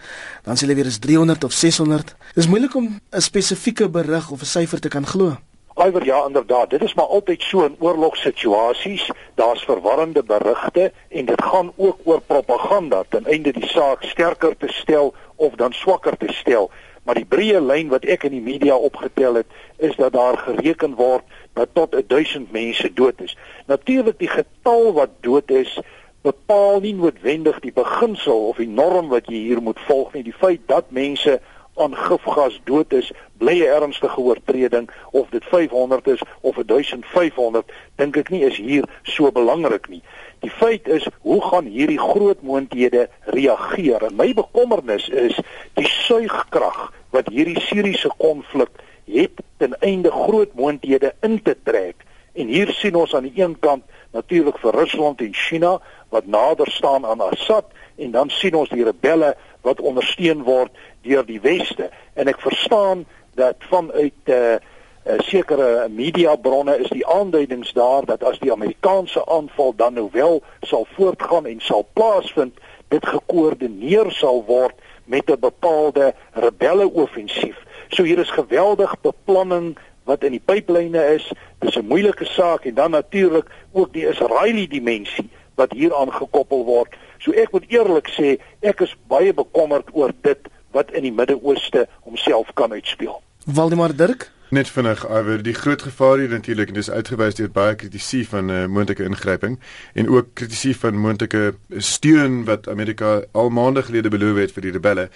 dan 0.47 0.55
sê 0.55 0.69
hulle 0.69 0.77
weer 0.79 0.87
is 0.87 1.01
300 1.03 1.49
of 1.49 1.57
600. 1.59 2.15
Dit 2.29 2.45
is 2.45 2.47
moeilik 2.47 2.77
om 2.79 2.87
'n 3.11 3.21
spesifieke 3.27 3.89
berig 3.91 4.31
of 4.31 4.43
'n 4.47 4.53
syfer 4.55 4.79
te 4.79 4.89
kan 4.89 5.07
glo. 5.07 5.35
Iwer 5.75 6.05
ja 6.05 6.27
inderdaad, 6.27 6.71
dit 6.71 6.83
is 6.83 6.95
maar 6.95 7.11
altyd 7.11 7.43
so 7.43 7.65
in 7.65 7.77
oorlogssituasies, 7.79 9.11
daar's 9.35 9.63
verwarrende 9.65 10.23
berigte 10.23 10.93
en 11.09 11.25
dit 11.25 11.43
gaan 11.43 11.73
ook 11.77 11.99
oor 12.05 12.21
propaganda 12.21 13.03
ten 13.09 13.27
einde 13.27 13.53
die 13.53 13.67
saak 13.67 14.03
sterker 14.03 14.57
te 14.57 14.69
stel 14.69 15.15
of 15.37 15.55
dan 15.55 15.73
swakker 15.73 16.17
te 16.17 16.33
stel. 16.33 16.71
Maar 17.05 17.15
die 17.15 17.29
breë 17.29 17.61
lyn 17.65 17.89
wat 17.89 18.05
ek 18.05 18.27
in 18.29 18.37
die 18.37 18.45
media 18.45 18.77
opgetel 18.77 19.41
het, 19.41 19.47
is 19.79 19.97
dat 19.97 20.13
daar 20.13 20.37
gereken 20.39 20.95
word 20.95 21.25
dat 21.59 21.73
tot 21.75 21.97
1000 22.09 22.53
mense 22.53 22.93
dood 22.93 23.21
is. 23.21 23.37
Natuurlik 23.67 24.19
die 24.19 24.29
getal 24.29 24.93
wat 24.93 25.17
dood 25.21 25.51
is 25.51 25.79
bepaal 26.23 26.81
nie 26.85 26.95
noodwendig 26.95 27.61
die 27.65 27.73
beginsel 27.73 28.49
of 28.51 28.61
die 28.61 28.69
norm 28.69 29.09
wat 29.09 29.31
jy 29.33 29.41
hier 29.49 29.63
moet 29.65 29.81
volg 29.89 30.13
nie. 30.13 30.25
Die 30.27 30.37
feit 30.37 30.61
dat 30.69 30.93
mense 30.93 31.41
aan 31.81 31.97
gifgas 31.97 32.61
dood 32.69 32.93
is, 32.93 33.09
bly 33.41 33.57
'n 33.65 33.73
ernstige 33.81 34.21
oortreding 34.21 34.91
of 35.11 35.29
dit 35.31 35.45
500 35.45 36.07
is 36.07 36.23
of 36.41 36.57
1500, 36.67 37.73
dink 37.97 38.17
ek 38.17 38.29
nie 38.29 38.45
is 38.45 38.57
hier 38.57 38.85
so 39.03 39.33
belangrik 39.33 39.89
nie. 39.89 40.03
Die 40.41 40.51
feit 40.51 40.89
is, 40.89 41.07
hoe 41.21 41.41
gaan 41.45 41.67
hierdie 41.69 41.99
groot 42.01 42.43
moondhede 42.43 43.09
reageer? 43.25 44.05
En 44.09 44.17
my 44.17 44.31
bekommernis 44.35 45.09
is 45.09 45.37
die 45.77 45.89
suigkrag 45.89 46.87
wat 47.13 47.29
hierdie 47.29 47.61
Siriëse 47.61 48.13
konflik 48.17 48.73
het 49.11 49.43
ten 49.61 49.77
einde 49.85 50.11
groot 50.11 50.55
moondhede 50.55 51.13
in 51.21 51.43
te 51.43 51.57
trek. 51.63 52.07
En 52.33 52.47
hier 52.47 52.73
sien 52.73 52.95
ons 52.95 53.15
aan 53.15 53.27
die 53.29 53.43
een 53.43 53.59
kant 53.59 53.85
natuurlik 54.17 54.59
vir 54.63 54.75
Rusland 54.75 55.21
en 55.21 55.35
China 55.35 55.77
wat 56.09 56.27
nader 56.27 56.71
staan 56.71 57.07
aan 57.07 57.21
Assad 57.21 57.69
en 57.97 58.11
dan 58.11 58.31
sien 58.31 58.55
ons 58.55 58.71
die 58.73 58.85
rebelle 58.85 59.35
wat 59.67 59.81
ondersteun 59.81 60.43
word 60.47 60.73
deur 61.05 61.27
die 61.27 61.41
weste 61.41 61.91
en 62.15 62.31
ek 62.33 62.41
verstaan 62.41 63.05
dat 63.39 63.61
vanuit 63.71 64.33
uh, 64.33 64.37
uh, 64.37 64.57
sekere 65.05 65.89
media 65.89 66.37
bronne 66.37 66.77
is 66.79 66.89
die 66.89 67.07
aanduidings 67.07 67.73
daar 67.73 68.05
dat 68.05 68.25
as 68.25 68.39
die 68.39 68.53
Amerikaanse 68.53 69.27
aanval 69.27 69.75
dan 69.77 69.95
nou 69.95 70.09
wel 70.13 70.43
sal 70.61 70.87
voortgaan 70.97 71.47
en 71.47 71.61
sal 71.61 71.87
plaasvind 71.93 72.59
dit 72.89 73.07
gekoördineer 73.07 74.11
sal 74.13 74.45
word 74.47 74.75
met 75.05 75.31
'n 75.31 75.41
bepaalde 75.41 76.15
rebelle 76.33 76.91
offensief 76.93 77.57
so 77.89 78.03
hier 78.03 78.19
is 78.19 78.31
geweldig 78.31 79.01
beplanning 79.01 79.79
wat 80.05 80.25
in 80.25 80.35
die 80.37 80.43
pyplyne 80.45 81.03
is 81.15 81.33
dis 81.59 81.77
'n 81.77 81.87
moeilike 81.87 82.25
saak 82.25 82.65
en 82.65 82.75
dan 82.75 82.91
natuurlik 82.91 83.51
ook 83.73 83.93
die 83.93 84.09
Israeliese 84.09 84.69
dimensie 84.69 85.29
wat 85.55 85.73
hier 85.73 85.95
aangekoppel 85.95 86.65
word. 86.65 86.97
So 87.19 87.33
ek 87.33 87.53
moet 87.53 87.65
eerlik 87.69 88.09
sê, 88.09 88.39
ek 88.61 88.81
is 88.81 88.97
baie 89.09 89.33
bekommerd 89.37 89.89
oor 89.93 90.13
dit 90.23 90.49
wat 90.71 90.93
in 90.97 91.03
die 91.03 91.13
Midde-Ooste 91.13 91.87
homself 92.01 92.53
kan 92.55 92.73
uitspeel. 92.73 93.21
Waldemar 93.45 93.97
Dirk 93.97 94.31
Net 94.51 94.67
vinnig, 94.69 95.05
Iver, 95.07 95.43
die 95.47 95.55
groot 95.55 95.83
gevaar 95.83 96.19
hier 96.19 96.33
natuurlik 96.33 96.73
en 96.73 96.75
dis 96.75 96.89
uitgewys 96.91 97.37
deur 97.39 97.53
baie 97.55 97.77
kritisie 97.79 98.25
van 98.29 98.51
'n 98.51 98.51
uh, 98.51 98.67
moontlike 98.67 99.05
ingryping 99.07 99.61
en 99.95 100.09
ook 100.09 100.35
kritisie 100.35 100.77
van 100.77 100.99
moontlike 100.99 101.55
steun 101.79 102.45
wat 102.45 102.69
Amerika 102.69 103.23
al 103.33 103.51
maande 103.51 103.83
gelede 103.83 104.11
beloof 104.11 104.37
het 104.37 104.53
vir 104.53 104.63
die 104.63 104.73
rebelle 104.73 105.09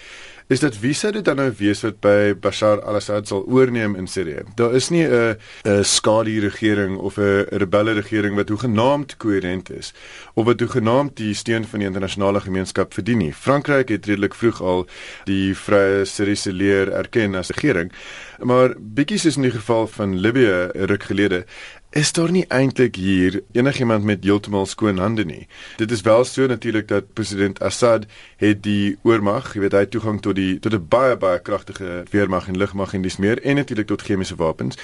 is 0.47 0.61
dat 0.61 0.75
wie 0.77 0.93
sou 0.93 1.09
dit 1.13 1.25
dan 1.25 1.39
nou 1.41 1.47
wees 1.57 1.79
wat 1.81 1.95
by 2.05 2.35
Bashar 2.37 2.83
al-Assad 2.85 3.25
sal 3.27 3.47
oorneem 3.49 3.95
in 3.97 4.05
Sirië? 4.07 4.43
Daar 4.55 4.75
is 4.77 4.89
nie 4.89 5.05
'n 5.07 5.37
'n 5.65 5.83
skadu 5.83 6.39
regering 6.39 6.97
of 6.97 7.17
'n 7.17 7.45
rebelle 7.49 7.93
regering 7.93 8.35
wat 8.35 8.49
hoegenaamd 8.49 9.17
koherent 9.17 9.69
is 9.69 9.93
of 10.35 10.45
wat 10.45 10.59
hoegenaamd 10.59 11.17
die 11.17 11.33
steun 11.33 11.65
van 11.65 11.79
die 11.79 11.87
internasionale 11.87 12.41
gemeenskap 12.41 12.93
verdien 12.93 13.17
nie. 13.17 13.33
Frankryk 13.33 13.89
het 13.89 14.05
redelik 14.05 14.35
vroeg 14.35 14.61
al 14.61 14.87
die 15.23 15.55
Vrye 15.55 16.05
Siriëse 16.05 16.53
leer 16.53 16.91
erken 16.91 17.35
as 17.35 17.49
regering. 17.49 17.91
Maar 18.39 18.73
bietjie 18.79 19.19
soos 19.19 19.35
in 19.35 19.47
die 19.47 19.53
geval 19.55 19.87
van 19.87 20.19
Libië 20.19 20.69
ruk 20.73 21.03
gelede, 21.03 21.45
is 21.95 22.11
daar 22.11 22.31
nie 22.31 22.43
eintlik 22.51 22.97
hier 22.99 23.37
enigiemand 23.55 24.03
met 24.03 24.23
heeltemal 24.23 24.65
skoon 24.67 24.97
hande 24.99 25.23
nie. 25.25 25.47
Dit 25.79 25.91
is 25.91 26.01
wel 26.03 26.25
so 26.27 26.45
natuurlik 26.45 26.87
dat 26.87 27.13
president 27.13 27.61
Assad 27.63 28.03
het 28.37 28.63
die 28.63 28.97
oormag, 29.07 29.53
jy 29.55 29.61
weet 29.63 29.77
hy 29.77 29.83
het 29.85 29.93
toegang 29.93 30.19
tot 30.21 30.35
die 30.35 30.59
tot 30.59 30.75
'n 30.75 30.87
baie 30.91 31.15
baie 31.17 31.39
kragtige 31.39 32.03
weermag 32.11 32.47
en 32.51 32.57
lugmag 32.57 32.93
en 32.93 33.01
dis 33.01 33.17
meer 33.17 33.41
en 33.43 33.55
natuurlik 33.55 33.87
tot 33.87 34.01
chemiese 34.01 34.35
wapens. 34.35 34.75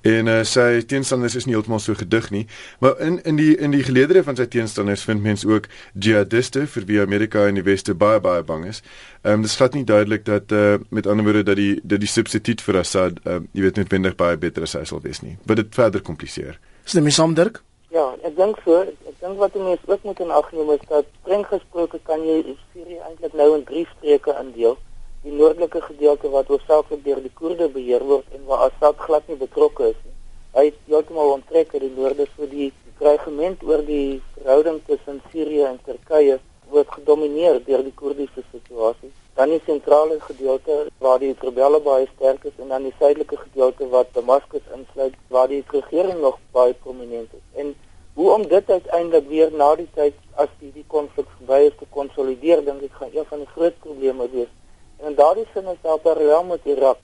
En 0.00 0.26
uh, 0.26 0.44
sy 0.44 0.82
teenstanders 0.86 1.34
is 1.34 1.44
nie 1.44 1.54
heeltemal 1.54 1.80
so 1.80 1.94
gedig 1.94 2.30
nie, 2.30 2.46
maar 2.78 3.00
in 3.00 3.18
in 3.24 3.36
die 3.36 3.56
in 3.56 3.70
die 3.70 3.82
geleedere 3.82 4.22
van 4.22 4.36
sy 4.36 4.46
teenstanders 4.46 5.02
vind 5.02 5.22
mens 5.22 5.44
ook 5.44 5.66
jihadiste 5.98 6.66
vir 6.66 6.84
wie 6.86 7.00
Amerika 7.00 7.46
en 7.46 7.54
die 7.54 7.66
weste 7.66 7.94
baie 7.94 8.20
baie 8.20 8.42
bang 8.42 8.66
is. 8.66 8.82
Ehm 9.22 9.34
um, 9.34 9.42
dis 9.42 9.56
glad 9.56 9.74
nie 9.74 9.84
duidelik 9.84 10.24
dat 10.24 10.52
uh, 10.52 10.74
met 10.90 11.06
ander 11.06 11.24
woorde 11.24 11.42
dat 11.42 11.56
die 11.56 11.80
dat 11.82 12.00
die 12.00 12.08
substituut 12.08 12.62
vir 12.62 12.78
Assad, 12.78 13.18
uh, 13.26 13.40
jy 13.52 13.62
weet 13.62 13.76
noodwendig 13.76 14.14
baie 14.14 14.36
beter 14.36 14.62
as 14.62 14.72
hy 14.72 14.84
sal 14.84 15.00
wees 15.02 15.20
nie. 15.22 15.36
Wat 15.46 15.56
dit 15.56 15.74
verder 15.74 16.00
kompliseer. 16.00 16.51
Stem 16.84 17.06
jy 17.06 17.12
saam 17.14 17.34
Dirk? 17.38 17.60
Ja, 17.94 18.08
ek 18.26 18.34
dink 18.34 18.58
so. 18.64 18.80
Ek 18.82 19.18
dink 19.20 19.38
wat 19.38 19.54
mense 19.54 19.86
ook 19.86 20.06
moet 20.08 20.20
in 20.24 20.32
ag 20.34 20.48
neem 20.56 20.72
is 20.74 20.82
dat 20.88 21.06
streng 21.20 21.44
gesproke 21.46 22.00
kan 22.08 22.24
jy 22.26 22.56
Sirië 22.72 22.98
eintlik 23.06 23.36
nou 23.38 23.46
in 23.54 23.62
drie 23.68 23.84
streke 23.92 24.34
indeel. 24.40 24.74
Die 25.22 25.34
noordelike 25.36 25.84
gedeelte 25.84 26.32
wat 26.34 26.50
hoofsaaklik 26.50 27.04
deur 27.04 27.22
die 27.22 27.32
Koerde 27.38 27.70
beheer 27.70 28.02
word 28.08 28.34
en 28.34 28.44
waar 28.50 28.66
Assad 28.66 28.98
glad 29.06 29.30
nie 29.30 29.38
betrokke 29.38 29.92
is 29.92 30.00
nie. 30.02 30.14
Hy 30.58 30.66
het 30.72 30.82
heeltemal 30.90 31.36
onttrek 31.36 31.70
uit 31.76 31.84
die 31.86 31.94
noorde 31.94 32.26
vir 32.34 32.50
die 32.50 32.70
dreigement 32.98 33.62
oor 33.70 33.86
die 33.86 34.20
verhouding 34.34 34.82
tussen 34.90 35.22
Sirië 35.30 35.68
en 35.70 35.82
Turkye 35.86 36.40
word 36.74 36.90
gedomeineer 36.98 37.62
deur 37.68 37.86
die 37.86 37.94
Koerdiese 37.94 38.42
situasie 38.50 39.14
dan 39.34 39.48
die 39.48 39.60
sentrale 39.66 40.20
gedeelte 40.20 40.86
waar 40.98 41.18
die 41.18 41.34
rebelle 41.40 41.80
baie 41.80 42.08
sterk 42.14 42.44
is 42.44 42.58
en 42.58 42.68
dan 42.68 42.82
die 42.82 42.94
suidelike 42.98 43.36
gedeelte 43.36 43.88
wat 43.88 44.12
Damascus 44.12 44.66
insluit 44.74 45.14
waar 45.28 45.48
die 45.48 45.64
regering 45.70 46.20
nog 46.20 46.38
baie 46.52 46.74
prominent 46.74 47.32
is. 47.32 47.46
En 47.60 47.74
hoe 48.14 48.30
om 48.30 48.46
dit 48.48 48.70
uiteindelik 48.70 49.28
weer 49.28 49.52
na 49.52 49.74
die 49.76 49.88
tyd 49.94 50.18
as 50.34 50.52
die 50.60 50.72
die 50.72 50.84
konflik 50.86 51.28
verby 51.38 51.62
is 51.70 51.78
te 51.78 51.88
konsolideer, 51.96 52.60
dink 52.64 52.84
ek 52.84 52.98
gaan 53.00 53.14
een 53.14 53.28
van 53.30 53.40
die 53.44 53.52
groot 53.54 53.78
probleme 53.86 54.28
wees. 54.34 54.52
En 55.00 55.12
in 55.12 55.16
daardie 55.16 55.48
sin 55.54 55.70
is 55.72 55.80
daar 55.82 55.98
parallel 55.98 56.44
met 56.44 56.68
Irak 56.68 57.00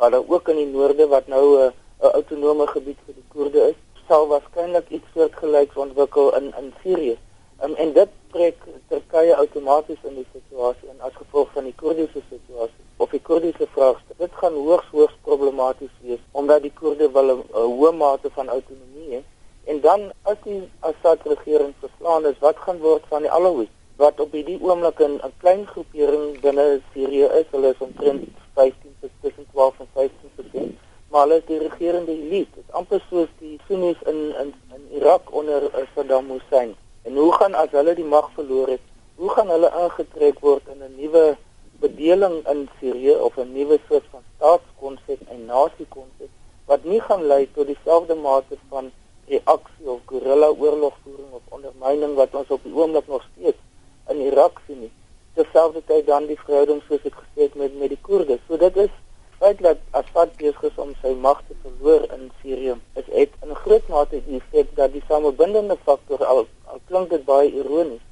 waar 0.00 0.10
daar 0.10 0.24
ook 0.26 0.48
in 0.48 0.56
die 0.56 0.70
noorde 0.72 1.06
wat 1.08 1.26
nou 1.28 1.44
'n 1.60 1.72
autonome 2.00 2.66
gebied 2.66 2.96
vir 3.04 3.14
die 3.14 3.28
Koerde 3.28 3.68
is, 3.68 3.78
sal 4.08 4.26
waarskynlik 4.26 4.88
iets 4.88 5.12
soortgelyks 5.14 5.76
ontwikkel 5.76 6.36
in 6.36 6.54
in 6.60 6.72
Sirië. 6.82 7.18
Um, 7.62 7.74
en 7.74 7.90
dit 7.92 8.08
trek 8.32 8.56
Turkye 8.88 9.34
outomaties 9.36 10.04
in 10.08 10.14
die 10.16 10.26
situasie 10.32 10.88
en 10.88 11.02
as 11.04 11.12
gevolg 11.12 11.50
van 11.52 11.66
die 11.68 11.74
Koerdiese 11.76 12.22
situasie 12.30 12.86
of 13.04 13.10
die 13.12 13.20
Koerdiese 13.20 13.66
vraagstuk. 13.74 14.16
Dit 14.16 14.38
gaan 14.40 14.56
hoogs 14.56 14.88
hoogs 14.94 15.18
problematies 15.26 15.92
wees 16.06 16.22
omdat 16.40 16.64
die 16.64 16.72
Koerde 16.78 17.10
wel 17.12 17.34
'n 17.34 17.44
hoë 17.52 17.92
mate 17.98 18.32
van 18.38 18.48
autonomie 18.48 19.12
het. 19.18 19.28
En 19.64 19.80
dan 19.80 20.08
as 20.22 20.40
die 20.44 20.62
Assad 20.80 21.20
regering 21.24 21.74
verslaan 21.84 22.26
is, 22.32 22.40
wat 22.40 22.56
gaan 22.64 22.78
word 22.78 23.04
van 23.12 23.28
die 23.28 23.30
Alawis 23.30 23.68
wat 23.96 24.20
op 24.20 24.32
hierdie 24.32 24.60
oomblik 24.62 25.00
'n 25.04 25.20
klein 25.44 25.66
groepering 25.66 26.40
binne 26.40 26.80
Sirië 26.92 27.28
is? 27.40 27.48
Hulle 27.50 27.76
is 27.76 27.86
omtrent 27.88 28.28
15 28.54 28.96
tussen 29.20 29.46
12 29.52 29.80
en 29.80 29.88
15%, 29.92 30.78
maar 31.10 31.20
hulle 31.20 31.36
is 31.36 31.46
die 31.46 31.58
regerende 31.58 32.12
elite. 32.12 32.54
Dit 32.54 32.64
is 32.68 32.74
amper 32.74 33.04
soos 33.10 33.28
die 33.38 33.60
Sunnis 33.66 34.00
in 34.06 34.20
in 34.42 34.54
in 34.76 34.82
Irak 34.90 35.32
onder 35.32 35.70
Saddam 35.94 36.30
Hussein. 36.30 36.74
En 37.02 37.16
hoe 37.16 37.32
gaan 37.32 37.54
as 37.54 37.70
hulle 37.70 37.94
die 37.94 38.04
mag 38.04 38.30
verloor 38.34 38.68
het, 38.68 38.84
hoe 39.20 39.30
gaan 39.36 39.48
hulle 39.48 39.70
aangetrek 39.82 40.40
word 40.40 40.68
in 40.72 40.82
'n 40.84 40.96
nuwe 40.96 41.36
bedeling 41.80 42.36
in 42.52 42.68
Sirië 42.78 43.14
of 43.26 43.36
'n 43.36 43.52
nuwe 43.52 43.78
soort 43.88 44.06
van 44.10 44.22
staatskonsep 44.36 45.20
en 45.28 45.44
nasiekonsep 45.44 46.30
wat 46.70 46.84
nie 46.84 47.00
gaan 47.00 47.24
lei 47.26 47.48
tot 47.54 47.66
dieselfde 47.66 48.14
mate 48.14 48.56
van 48.68 48.90
reaksie 49.26 49.90
of 49.94 50.00
guerrilla 50.06 50.48
oorlogvoering 50.48 51.32
of 51.38 51.42
ondermyning 51.48 52.14
wat 52.14 52.34
ons 52.34 52.50
op 52.56 52.62
die 52.62 52.74
oomblik 52.74 53.06
nog 53.06 53.24
steeds 53.32 53.58
in 54.08 54.20
Irak 54.20 54.60
sien 54.66 54.80
nie. 54.80 54.92
Terselfdertyd 55.34 56.06
dan 56.06 56.26
die 56.26 56.38
verhouding 56.44 56.82
soos 56.86 57.06
ek 57.10 57.16
gesê 57.22 57.48
het 57.48 57.54
met 57.54 57.78
met 57.78 57.88
die 57.94 58.02
Koerde. 58.06 58.38
So 58.46 58.56
dit 58.56 58.76
is 58.76 58.94
feit 59.40 59.62
dat 59.64 59.78
Assad 59.90 60.36
besig 60.36 60.62
is 60.68 60.80
om 60.84 60.90
sy 61.02 61.14
mag 61.26 61.38
te 61.48 61.54
verloor 61.64 62.02
in 62.16 62.26
Sirië 62.42 62.74
is 63.00 63.06
het 63.08 63.36
in 63.46 63.54
groot 63.64 63.86
mate 63.88 64.20
die 64.26 64.42
feit 64.50 64.74
dat 64.76 64.92
die 64.92 65.04
samebindende 65.08 65.76
faktor 65.84 66.24
al, 66.24 66.42
al 66.72 66.80
klink 66.88 67.10
dit 67.10 67.24
baie 67.24 67.50
ironies 67.62 68.04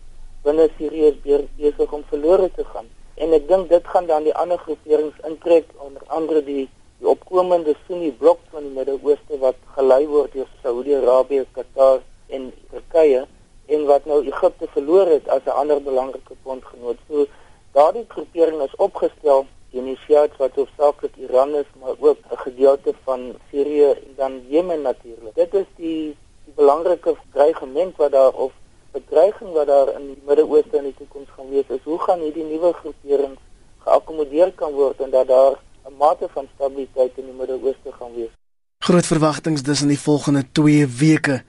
binne 0.44 0.68
Sirië 0.76 1.12
is 1.12 1.46
besig 1.56 1.92
om 1.92 2.04
verlore 2.10 2.50
te 2.56 2.64
gaan 2.72 2.88
en 3.24 3.32
ek 3.38 3.48
dink 3.48 3.68
dit 3.70 3.86
gaan 3.92 4.06
dan 4.06 4.26
die 4.26 4.34
ander 4.34 4.58
groeperings 4.64 5.24
intrek 5.30 5.70
onder 5.86 6.02
andere 6.20 6.42
die 6.44 6.68
die 6.98 7.06
opkomende 7.06 7.74
Sunni 7.86 8.10
blok 8.20 8.40
van 8.52 8.64
die 8.66 8.72
Midde-Ooste 8.74 9.38
wat 9.38 9.58
gelei 9.76 10.00
word 10.10 10.32
deur 10.34 10.48
Saudi-Arabië, 10.62 11.44
Qatar 11.54 12.00
en 12.34 12.48
Turkye 12.72 13.20
en 13.68 13.84
wat 13.86 14.08
nou 14.10 14.18
Egipte 14.26 14.66
verloor 14.74 15.06
het 15.12 15.28
as 15.28 15.44
'n 15.46 15.58
ander 15.62 15.82
belangrike 15.82 16.34
bondgenoot. 16.42 16.98
So 17.08 17.26
daardie 17.72 18.04
groepering 18.08 18.62
is 18.62 18.76
opgestel 18.76 19.46
Tunesië 19.70 20.26
wat 20.38 20.54
hoofsaaklik 20.56 21.16
Iran 21.16 21.54
is, 21.54 21.70
maar 21.80 21.94
ook 22.00 22.18
'n 22.18 22.36
gedeelte 22.46 22.94
van 23.04 23.34
Sirië 23.50 23.90
en 23.90 24.14
dan 24.16 24.42
Jemen 24.48 24.82
natuurlik. 24.82 25.34
Dit 25.34 25.54
is 25.54 25.68
die 25.76 26.16
die 26.44 26.54
belangrike 26.68 27.16
dreigement 27.32 27.96
wat 27.96 28.12
daar 28.12 28.32
of 28.32 28.52
bedreiging 28.92 29.52
wat 29.52 29.66
daar 29.66 29.88
in 29.98 30.06
die 30.06 30.22
Midde-Ooste 30.26 30.76
in 30.76 30.88
die 30.90 30.94
toekoms 30.98 31.28
gaan 31.37 31.48
wees 31.50 31.68
is. 31.68 31.80
Hoe 31.84 31.98
gaan 31.98 32.20
hierdie 32.20 32.44
nuwe 32.44 32.72
groeperings 32.80 33.40
geakkommodeer 33.84 34.52
kan 34.60 34.72
word 34.76 35.00
en 35.00 35.10
dat 35.10 35.28
daar 35.28 35.54
'n 35.88 35.96
mate 35.98 36.28
van 36.34 36.48
stabiliteit 36.54 37.12
in 37.16 37.25
die 37.30 37.38
Midde-Ooste 37.40 37.92
gaan 37.98 38.12
wees? 38.14 38.32
Groot 38.78 39.06
verwagtinge 39.06 39.62
dis 39.62 39.82
in 39.82 39.88
die 39.88 39.98
volgende 39.98 40.42
2 40.52 40.87
weke. 40.87 41.42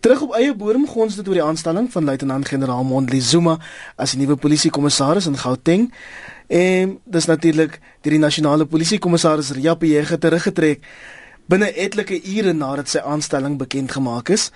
Terug 0.00 0.20
op 0.22 0.34
eie 0.34 0.54
bodem 0.54 0.86
gons 0.86 1.16
dit 1.16 1.28
oor 1.28 1.34
die 1.34 1.42
aanstelling 1.42 1.92
van 1.92 2.04
luitenant-generaal 2.04 2.84
Mondli 2.84 3.20
Zuma 3.20 3.58
as 3.96 4.10
die 4.10 4.20
nuwe 4.20 4.36
polisiekommissaris 4.36 5.26
in 5.26 5.36
Gauteng. 5.36 5.94
En 6.46 7.00
dis 7.04 7.26
natuurlik 7.26 7.80
deur 8.00 8.12
die 8.12 8.18
nasionale 8.18 8.66
polisiekommissaris 8.66 9.50
Riape 9.50 9.86
Jege 9.86 10.18
teruggetrek 10.18 10.86
binne 11.48 11.72
etlike 11.74 12.20
ure 12.36 12.52
nadat 12.52 12.92
sy 12.92 13.02
aanstelling 13.02 13.58
bekend 13.58 13.92
gemaak 13.96 14.32
is. 14.34 14.50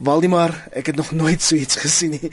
Waldemar, 0.00 0.54
ek 0.72 0.92
het 0.92 0.96
nog 0.96 1.12
nooit 1.12 1.42
so 1.44 1.56
iets 1.56 1.76
gesien 1.76 2.16
nie. 2.16 2.32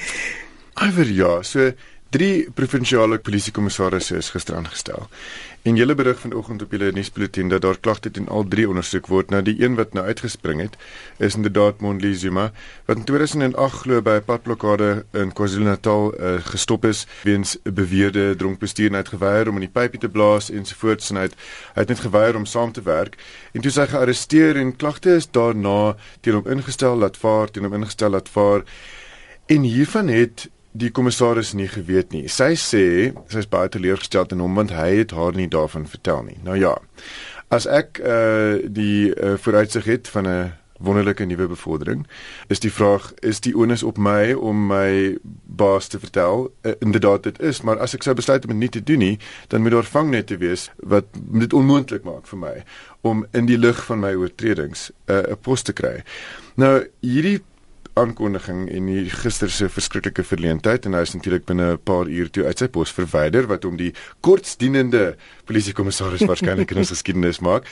Iver 0.80 1.10
ja, 1.12 1.42
so 1.44 1.72
Drie 2.10 2.48
provinsiale 2.56 3.18
polisiekommissarisse 3.20 4.16
is 4.16 4.30
gister 4.32 4.56
aangestel. 4.56 5.10
En 5.68 5.76
julle 5.76 5.96
berig 6.00 6.20
vanoggend 6.20 6.62
op 6.64 6.72
julle 6.72 6.92
nuusbulletin 6.96 7.50
dat 7.52 7.62
daar 7.62 7.80
klagte 7.80 8.12
teen 8.12 8.30
al 8.32 8.46
drie 8.48 8.68
ondersoek 8.70 9.08
word. 9.12 9.34
Nou 9.34 9.42
die 9.44 9.56
een 9.60 9.76
wat 9.76 9.94
nou 9.94 10.06
uitgespring 10.06 10.62
het, 10.64 10.78
is 11.20 11.36
inderdaad 11.36 11.82
Mondli 11.84 12.14
Zuma 12.16 12.52
wat 12.86 13.02
in 13.02 13.04
2008 13.04 13.82
glo 13.82 14.02
by 14.02 14.16
'n 14.22 14.24
padblokkade 14.26 15.06
in 15.12 15.34
KwaZulu-Natal 15.34 16.14
uh, 16.14 16.38
gestop 16.40 16.86
is 16.86 17.08
weens 17.24 17.58
beweerde 17.64 18.36
dronkbestuur 18.36 18.88
en 18.88 18.94
hy 18.94 19.04
het 19.04 19.16
geweier 19.18 19.50
om 19.50 19.60
in 19.60 19.68
die 19.68 19.76
pypie 19.80 20.00
te 20.00 20.10
blaas 20.10 20.50
ensovoorts 20.50 21.10
en 21.10 21.16
hy 21.16 21.28
het, 21.28 21.36
hy 21.76 21.80
het 21.84 21.90
net 21.90 22.00
geweier 22.00 22.36
om 22.36 22.46
saam 22.46 22.72
te 22.72 22.82
werk. 22.82 23.18
En 23.52 23.62
toe 23.62 23.72
is 23.72 23.76
hy 23.76 23.88
gearresteer 23.88 24.56
en 24.56 24.76
klagte 24.76 25.20
is 25.20 25.28
daarna 25.32 25.96
teen 26.22 26.40
hom 26.40 26.48
ingestel 26.48 26.96
laat 26.96 27.18
vaar, 27.18 27.52
teen 27.52 27.64
hom 27.64 27.74
ingestel 27.74 28.10
laat 28.10 28.30
vaar. 28.30 28.64
En 29.48 29.62
hiervan 29.62 30.08
het 30.08 30.48
die 30.78 30.92
kommissaris 30.94 31.54
nie 31.58 31.68
geweet 31.72 32.14
nie. 32.14 32.28
Sy 32.32 32.54
sê 32.60 32.86
sy 33.32 33.42
is 33.42 33.50
baie 33.50 33.72
teleurgesteld 33.74 34.36
in 34.36 34.44
hom 34.44 34.58
want 34.60 34.76
hy 34.76 34.92
het 35.02 35.16
haar 35.18 35.38
nie 35.38 35.50
daarvan 35.52 35.88
vertel 35.90 36.24
nie. 36.28 36.38
Nou 36.46 36.58
ja. 36.60 36.76
As 37.54 37.68
ek 37.70 38.02
uh 38.04 38.60
die 38.64 39.14
uh, 39.16 39.36
vooruitsig 39.42 39.86
het 39.88 40.08
van 40.12 40.28
'n 40.28 40.54
wonderlike 40.80 41.26
nuwe 41.26 41.48
bevordering, 41.48 42.08
is 42.48 42.60
die 42.60 42.72
vraag 42.72 43.14
is 43.22 43.40
die 43.40 43.56
onus 43.58 43.84
op 43.84 43.98
my 43.98 44.34
om 44.34 44.68
my 44.68 45.18
baas 45.44 45.88
te 45.88 46.00
vertel? 46.00 46.52
Uh, 46.62 46.72
inderdaad 46.80 47.24
dit 47.24 47.40
is, 47.40 47.62
maar 47.62 47.80
as 47.80 47.94
ek 47.94 48.04
sou 48.04 48.16
besluit 48.16 48.46
om 48.46 48.52
dit 48.54 48.60
nie 48.60 48.70
te 48.70 48.84
doen 48.84 49.00
nie, 49.00 49.20
dan 49.48 49.62
moet 49.62 49.72
daar 49.72 49.90
vangnet 49.90 50.28
te 50.28 50.38
wees 50.38 50.70
wat 50.78 51.06
dit 51.14 51.54
onmoontlik 51.54 52.04
maak 52.04 52.28
vir 52.28 52.40
my 52.40 52.56
om 53.02 53.26
in 53.32 53.46
die 53.46 53.58
lig 53.58 53.86
van 53.86 54.00
my 54.00 54.14
oortredings 54.14 54.92
'n 55.08 55.14
uh, 55.14 55.36
pos 55.42 55.62
te 55.62 55.74
kry. 55.74 56.04
Nou 56.56 56.86
hierdie 57.02 57.42
aankondiging 57.98 58.68
en 58.72 58.90
die 58.90 59.06
gister 59.10 59.52
se 59.52 59.70
verskriklike 59.70 60.24
verleentheid 60.24 60.86
en 60.86 60.98
hy 60.98 61.04
is 61.06 61.14
natuurlik 61.16 61.46
binne 61.50 61.74
'n 61.74 61.84
paar 61.84 62.08
uur 62.08 62.30
toe 62.30 62.46
uit 62.46 62.60
sy 62.60 62.68
pos 62.68 62.92
verwyder 62.92 63.48
wat 63.48 63.64
hom 63.64 63.78
die 63.78 63.94
kortsdienende 64.22 65.16
polisiekommissaris 65.46 66.26
waarskynlik 66.30 66.72
in 66.72 66.84
ons 66.84 66.94
geskiedenis 66.96 67.40
maak. 67.40 67.66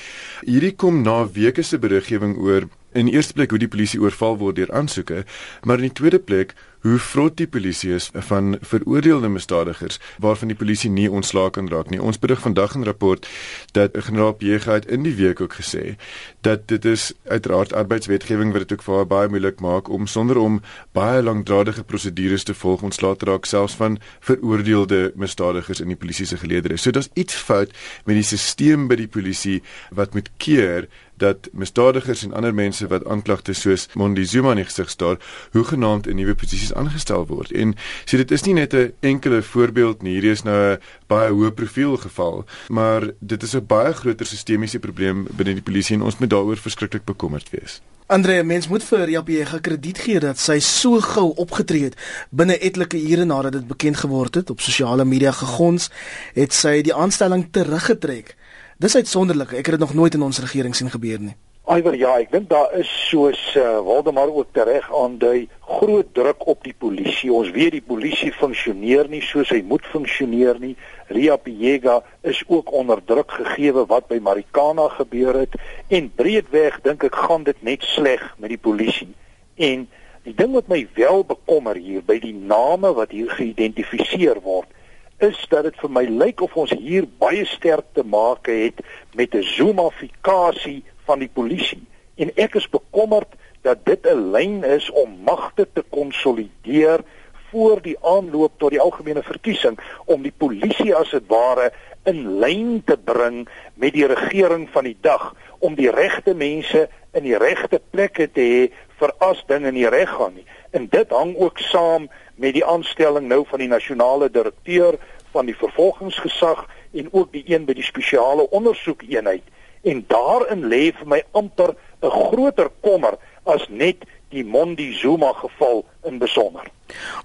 Hierdie 0.46 0.76
kom 0.76 1.02
na 1.04 1.24
weke 1.28 1.64
se 1.64 1.78
beriggewing 1.78 2.38
oor 2.38 2.70
in 2.94 3.08
eerste 3.08 3.34
plek 3.34 3.52
hoe 3.52 3.60
die 3.60 3.72
polisie 3.72 4.00
oorval 4.00 4.38
word 4.38 4.56
deur 4.56 4.72
aansoeke, 4.72 5.26
maar 5.64 5.78
in 5.78 5.90
die 5.90 6.00
tweede 6.00 6.20
plek 6.20 6.56
hoe 6.86 7.00
vrot 7.02 7.34
die 7.38 7.48
polisie 7.50 7.96
is 7.96 8.12
van 8.28 8.58
veroordeelde 8.62 9.30
misdadigers 9.34 9.98
waarvan 10.22 10.52
die 10.52 10.58
polisie 10.58 10.90
nie 10.94 11.08
ontslae 11.10 11.50
kan 11.50 11.70
raak 11.72 11.90
nie. 11.90 12.02
Ons 12.02 12.20
berig 12.22 12.44
vandag 12.44 12.76
'n 12.78 12.86
rapport 12.86 13.28
dat 13.74 13.98
generaal 13.98 14.34
Piega 14.34 14.74
het 14.74 14.86
in 14.86 15.04
die 15.04 15.16
week 15.16 15.42
ook 15.42 15.54
gesê 15.54 15.96
dat 16.42 16.68
dit 16.68 16.86
is 16.86 17.14
uiteraard 17.28 17.74
arbeidswetgewing 17.74 18.52
wat 18.52 18.68
dit 18.68 18.72
ook 18.78 18.84
vir 18.84 19.08
baie 19.08 19.30
moeilik 19.30 19.60
maak 19.60 19.90
om 19.90 20.08
sonder 20.08 20.38
om 20.38 20.62
baie 20.92 21.24
langdradige 21.24 21.84
prosedures 21.84 22.44
te 22.44 22.54
volg 22.54 22.82
ontslae 22.82 23.16
te 23.16 23.26
raak 23.26 23.46
selfs 23.46 23.74
van 23.74 23.98
veroordeelde 24.20 25.12
misdadigers 25.16 25.80
in 25.80 25.88
die 25.88 25.98
polisie 25.98 26.26
se 26.26 26.38
geleedere. 26.38 26.78
So 26.78 26.92
daar's 26.92 27.10
iets 27.14 27.34
fout 27.34 27.72
met 28.06 28.16
die 28.16 28.24
stelsel 28.24 28.88
by 28.88 28.96
die 28.96 29.08
polisie 29.08 29.64
wat 29.90 30.14
moet 30.14 30.30
keer 30.38 30.88
dat 31.18 31.50
misdadigers 31.52 32.24
en 32.24 32.34
ander 32.34 32.54
mense 32.54 32.88
wat 32.88 33.06
aanklagte 33.08 33.54
soos 33.54 33.88
Mondi 33.94 34.26
Zuma 34.26 34.52
in 34.56 34.66
gesig 34.66 34.90
staar, 34.90 35.18
hoegenaamd 35.52 36.08
in 36.08 36.20
nuwe 36.20 36.36
posisies 36.36 36.74
aangestel 36.76 37.26
word. 37.26 37.52
En 37.52 37.76
sê 38.06 38.20
dit 38.22 38.32
is 38.32 38.46
nie 38.46 38.54
net 38.54 38.74
'n 38.74 38.94
enkele 39.00 39.42
voorbeeld 39.42 40.02
nie, 40.02 40.14
hierdie 40.14 40.32
is 40.32 40.44
nou 40.44 40.74
'n 40.74 40.80
baie 41.08 41.32
hoë 41.32 41.52
profiel 41.52 41.98
geval, 41.98 42.46
maar 42.70 43.12
dit 43.20 43.44
is 43.44 43.56
'n 43.56 43.66
baie 43.68 43.94
groter 43.94 44.26
sistemiese 44.26 44.80
probleem 44.80 45.28
binne 45.38 45.54
die 45.54 45.62
polisie 45.62 45.96
en 45.96 46.02
ons 46.04 46.18
moet 46.18 46.30
daaroor 46.30 46.58
verskriklik 46.58 47.06
bekommerd 47.06 47.50
wees. 47.50 47.82
Andre, 48.08 48.44
mens 48.44 48.68
moet 48.68 48.84
vir 48.84 49.10
JP 49.10 49.30
gekrediet 49.50 49.98
gee 49.98 50.20
dat 50.20 50.38
sy 50.38 50.60
so 50.60 51.00
gou 51.02 51.32
opgetree 51.42 51.84
het 51.84 51.96
binne 52.30 52.58
etlike 52.62 53.00
ure 53.02 53.26
nadat 53.26 53.52
dit 53.52 53.68
bekend 53.68 53.98
geword 53.98 54.36
het 54.36 54.50
op 54.50 54.62
sosiale 54.62 55.06
media 55.06 55.32
gegons, 55.32 55.90
het 56.34 56.54
sy 56.54 56.82
die 56.82 56.94
aanstelling 56.94 57.48
teruggetrek. 57.52 58.36
Dis 58.78 58.96
uitsonderlik. 58.96 59.56
Ek 59.58 59.66
het 59.66 59.80
dit 59.80 59.80
nog 59.80 59.94
nooit 59.94 60.14
in 60.14 60.22
ons 60.22 60.40
regering 60.40 60.76
sien 60.76 60.92
gebeur 60.94 61.20
nie. 61.20 61.36
Aiwer 61.66 61.96
ja, 61.98 62.12
ek 62.22 62.30
dink 62.30 62.52
daar 62.52 62.70
is 62.78 62.90
soos 63.08 63.40
uh, 63.58 63.80
Waldemar 63.82 64.30
ook 64.30 64.52
tereg 64.54 64.86
aandui, 64.94 65.48
groot 65.66 66.12
druk 66.14 66.46
op 66.46 66.62
die 66.62 66.76
polisie. 66.78 67.32
Ons 67.34 67.50
weet 67.56 67.74
die 67.74 67.82
polisie 67.82 68.30
funksioneer 68.38 69.10
nie 69.10 69.24
soos 69.26 69.50
hy 69.50 69.64
moet 69.66 69.88
funksioneer 69.90 70.62
nie. 70.62 70.76
Ria 71.10 71.40
Piega 71.42 71.98
is 72.22 72.44
ook 72.54 72.70
onder 72.70 73.02
druk 73.02 73.34
gegee 73.40 73.74
wat 73.74 74.06
by 74.14 74.22
Marikana 74.22 74.92
gebeur 74.94 75.42
het 75.42 75.58
en 75.90 76.14
breedweg 76.14 76.78
dink 76.86 77.10
ek 77.10 77.18
gaan 77.26 77.50
dit 77.50 77.66
net 77.66 77.90
sleg 77.96 78.22
met 78.38 78.54
die 78.54 78.62
polisie. 78.62 79.10
En 79.58 79.90
die 80.30 80.38
ding 80.38 80.54
wat 80.54 80.70
my 80.70 80.84
wel 80.94 81.26
bekommer 81.26 81.82
hier 81.82 82.06
by 82.06 82.22
die 82.22 82.38
name 82.38 82.94
wat 82.94 83.10
hier 83.10 83.34
geïdentifiseer 83.34 84.46
word, 84.46 84.70
is 85.18 85.38
dat 85.50 85.66
dit 85.66 85.78
vir 85.82 85.98
my 85.98 86.06
lyk 86.06 86.46
of 86.46 86.54
ons 86.62 86.78
hier 86.78 87.10
baie 87.18 87.46
sterk 87.50 87.90
te 87.98 88.06
maak 88.06 88.46
het 88.54 88.86
met 89.18 89.34
'n 89.34 89.42
zoomafikasie 89.58 90.84
van 91.06 91.20
die 91.20 91.32
polisie 91.32 91.84
en 92.16 92.32
ek 92.40 92.56
is 92.56 92.70
bekommerd 92.72 93.34
dat 93.66 93.86
dit 93.86 94.06
'n 94.06 94.32
lyn 94.32 94.64
is 94.64 94.90
om 94.92 95.20
magte 95.26 95.68
te 95.74 95.84
konsolideer 95.90 97.04
voor 97.50 97.82
die 97.82 97.98
aanloop 98.02 98.52
tot 98.58 98.70
die 98.70 98.82
algemene 98.82 99.24
verkiesing 99.24 99.80
om 100.06 100.22
die 100.22 100.34
polisie 100.38 100.96
as 100.96 101.12
dit 101.12 101.28
ware 101.28 101.72
in 102.04 102.40
lyn 102.40 102.84
te 102.86 102.98
bring 102.98 103.48
met 103.74 103.94
die 103.94 104.06
regering 104.06 104.70
van 104.70 104.84
die 104.84 104.98
dag 105.02 105.34
om 105.60 105.76
die 105.76 105.92
regte 105.92 106.34
mense 106.34 106.90
in 107.14 107.24
die 107.24 107.38
regte 107.38 107.82
plekke 107.90 108.28
te 108.32 108.42
hê 108.42 108.62
vir 109.00 109.14
as 109.24 109.44
dinge 109.48 109.72
nie 109.72 109.88
reg 109.90 110.10
gaan 110.10 110.36
nie. 110.36 110.46
En 110.72 110.88
dit 110.92 111.10
hang 111.10 111.36
ook 111.38 111.60
saam 111.60 112.10
met 112.36 112.54
die 112.54 112.66
aanstelling 112.66 113.28
nou 113.28 113.44
van 113.48 113.60
die 113.60 113.72
nasionale 113.72 114.30
direkteur 114.32 115.00
van 115.32 115.46
die 115.46 115.56
vervolgingsgesag 115.56 116.66
en 116.94 117.10
ook 117.12 117.32
die 117.32 117.44
een 117.48 117.66
by 117.66 117.76
die 117.76 117.88
spesiale 117.88 118.50
ondersoekeenheid 118.50 119.44
en 119.86 120.04
daarin 120.08 120.68
lê 120.68 120.92
vir 120.98 121.08
my 121.08 121.22
amper 121.32 121.76
'n 122.02 122.10
groter 122.10 122.70
kommer 122.82 123.18
as 123.46 123.68
net 123.70 124.06
die 124.30 124.44
Mondi 124.44 124.94
Zuma 124.94 125.34
geval 125.34 125.86
in 126.04 126.18
besonder. 126.18 126.66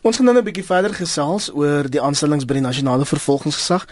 Ons 0.03 0.17
gaan 0.17 0.25
nou 0.25 0.37
'n 0.37 0.45
bietjie 0.45 0.65
verder 0.65 0.95
gesels 0.95 1.51
oor 1.55 1.91
die 1.91 2.01
aanstellings 2.01 2.45
by 2.45 2.55
die 2.55 2.69
nasionale 2.69 3.05
vervolgingsgesag. 3.05 3.87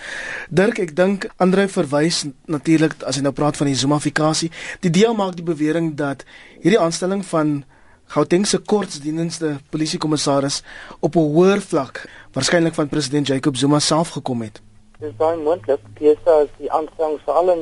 Dirk, 0.51 0.79
ek 0.79 0.97
dink 0.97 1.31
Andre 1.37 1.69
verwys 1.69 2.27
natuurlik 2.47 3.03
as 3.03 3.17
hy 3.17 3.23
nou 3.23 3.33
praat 3.33 3.57
van 3.57 3.67
die 3.67 3.77
Zumafikasie, 3.77 4.51
die 4.81 4.91
deel 4.91 5.15
maak 5.15 5.37
die 5.37 5.45
bewering 5.45 5.95
dat 5.95 6.25
hierdie 6.61 6.81
aanstelling 6.81 7.25
van 7.25 7.65
Gauteng 8.09 8.47
se 8.47 8.59
kortsdienste 8.59 9.59
polisiekommissaris 9.71 10.63
op 11.01 11.15
'n 11.17 11.33
hoër 11.35 11.61
vlak 11.61 12.09
waarskynlik 12.33 12.75
van 12.75 12.89
president 12.89 13.27
Jacob 13.27 13.57
Zuma 13.57 13.79
self 13.79 14.09
gekom 14.09 14.43
het. 14.43 14.61
Dis 14.99 15.13
baie 15.17 15.37
moontlik 15.37 15.81
keuse 15.95 16.31
as 16.31 16.49
die 16.59 16.73
aanstelling 16.73 17.21
vir 17.25 17.35
alle 17.35 17.57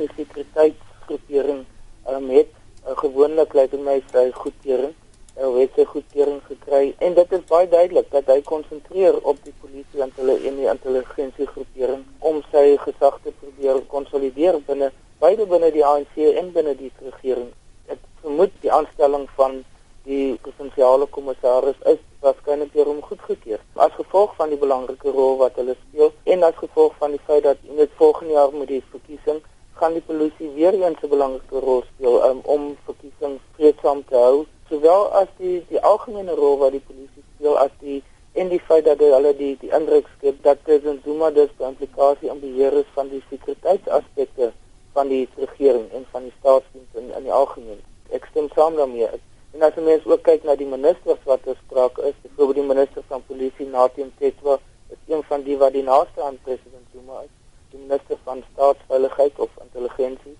sekuriteitsgroepering 1.07 1.65
um, 2.07 2.29
het 2.29 2.47
uh, 2.85 2.97
gewoonlik 2.97 3.53
lyk 3.53 3.71
dit 3.71 3.83
my 3.83 4.01
sy 4.11 4.31
goedkeuring 4.31 4.93
uh, 5.39 5.51
het 5.59 5.75
sy 5.75 5.85
goedkeuring 5.85 6.41
gekry 6.47 6.95
en 6.99 7.13
dit 7.15 7.31
is 7.31 7.45
baie 7.49 7.67
duidelik 7.67 8.11
dat 8.11 8.27
hy 8.27 8.41
konsentreer 8.41 9.19
op 9.23 9.37
die 9.43 9.53
polisie 9.61 10.03
en 10.03 10.11
hulle 10.15 10.37
en 10.49 10.59
die 10.59 10.69
intelligensiegroepering 10.71 12.03
om 12.19 12.41
sy 12.51 12.77
gesag 12.83 13.19
te 13.23 13.33
probeer 13.39 13.81
konsolideer 13.87 14.59
binne 14.67 14.91
beide 15.19 15.47
binne 15.49 15.71
die 15.73 15.85
ANC 15.85 16.13
en 16.17 16.51
binne 16.53 16.75
die 16.77 16.91
regering. 17.01 17.49
Ek 17.89 17.97
vermoed 18.21 18.53
die 18.61 18.71
aanstelling 18.71 19.25
van 19.35 19.63
die 20.05 20.37
provinsiale 20.43 21.07
kommissaris 21.11 21.79
is 21.89 21.97
waarskynlik 22.21 22.69
deur 22.75 22.91
hom 22.91 23.01
goedgekeur. 23.01 23.59
As 23.81 23.95
gevolg 23.97 24.35
van 24.37 24.53
die 24.53 24.59
belangrike 24.61 25.11
rol 25.11 25.39
wat 25.41 25.57
hulle 25.59 25.75
speel 25.79 26.13
en 26.33 26.45
as 26.47 26.55
gevolg 26.61 26.93
van 27.01 27.17
die 27.17 27.23
feit 27.25 27.43
dat 27.43 27.65
in 27.65 27.81
dit 27.81 27.97
volgende 27.97 28.37
jaar 28.37 28.53
met 28.53 28.69
die 28.69 28.83
verkiesing 28.93 29.41
gaan 29.79 29.93
die 29.93 30.05
polisie 30.09 30.49
weer 30.57 30.73
eens 30.73 31.01
'n 31.03 31.09
belangrike 31.15 31.59
rol 31.59 31.81
speel 31.93 32.15
um, 32.29 32.39
om 32.43 32.77
verkiesings 32.85 33.41
vreedsaam 33.55 34.03
te 34.09 34.15
hou, 34.15 34.45
sowel 34.69 35.07
as 35.21 35.27
die 35.37 35.57
die 35.69 35.81
algemene 35.81 36.35
rol 36.35 36.57
wat 36.57 36.71
die 36.71 36.85
polisie 36.87 37.23
speel 37.35 37.57
as 37.57 37.73
die 37.79 38.03
en 38.33 38.49
die 38.53 38.61
feit 38.69 38.85
dat 38.85 38.99
hulle 38.99 39.33
die 39.37 39.53
die 39.61 39.71
indruk 39.79 40.09
skep 40.17 40.43
dat 40.43 40.63
president 40.63 41.03
Zuma 41.03 41.29
dus 41.31 41.49
die 41.57 41.65
implikasie 41.65 42.29
en 42.29 42.39
beheer 42.39 42.73
is 42.81 42.89
van 42.97 43.09
die 43.09 43.23
sekuriteitsaspekte 43.29 44.51
van 44.97 45.07
die 45.13 45.23
regering 45.37 45.87
en 45.91 46.05
van 46.11 46.27
die 46.27 46.33
staatsdiens 46.39 47.01
in, 47.01 47.09
in 47.17 47.23
die 47.23 47.33
algemeen. 47.33 47.81
Ek 48.17 48.27
stem 48.29 48.49
saam 48.55 48.75
daarmee. 48.75 49.09
En 49.53 49.65
as 49.65 49.75
mens 49.89 50.05
ook 50.05 50.23
kyk 50.27 50.45
na 50.45 50.55
die 50.59 50.69
ministers 50.69 51.23
wat 51.29 51.45
gespreek 51.49 51.97
is, 52.09 52.17
byvoorbeeld 52.23 52.59
die 52.61 52.69
minister 52.73 53.03
van 53.09 53.25
polisie 53.29 53.67
Nathien 53.73 54.13
Tetwa, 54.21 54.59
is 54.93 55.01
een 55.13 55.23
van 55.29 55.43
die 55.47 55.57
wat 55.57 55.73
die 55.73 55.83
naaste 55.83 56.23
aan 56.23 56.39
president 56.43 56.85
Zuma 56.93 57.21
is. 57.25 57.33
Die 57.71 57.79
minister 57.79 58.17
van 58.23 58.43
staatsveiligheid 58.53 59.39
of 59.43 59.49
intelligensie, 59.63 60.35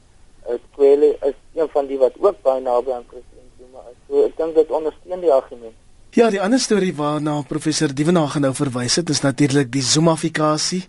Kwele, 0.77 1.17
is 1.27 1.35
een 1.59 1.67
van 1.73 1.87
die 1.87 1.97
wat 1.99 2.15
ook 2.19 2.41
baie 2.41 2.61
naby 2.61 2.93
aan 2.95 3.05
president 3.09 3.51
Zuma 3.59 3.83
is. 3.91 3.97
So 4.07 4.23
ek 4.23 4.37
dink 4.37 4.55
dit 4.55 4.71
ondersteun 4.71 5.23
die 5.25 5.33
argument. 5.33 5.75
Ja, 6.15 6.29
die 6.33 6.41
ander 6.41 6.59
storie 6.59 6.93
waarna 6.95 7.41
professor 7.49 7.91
Dievenage 7.93 8.39
nou 8.39 8.53
verwys 8.55 8.95
het, 9.01 9.09
is 9.09 9.21
natuurlik 9.25 9.71
die 9.73 9.83
Zumafikasie. 9.83 10.85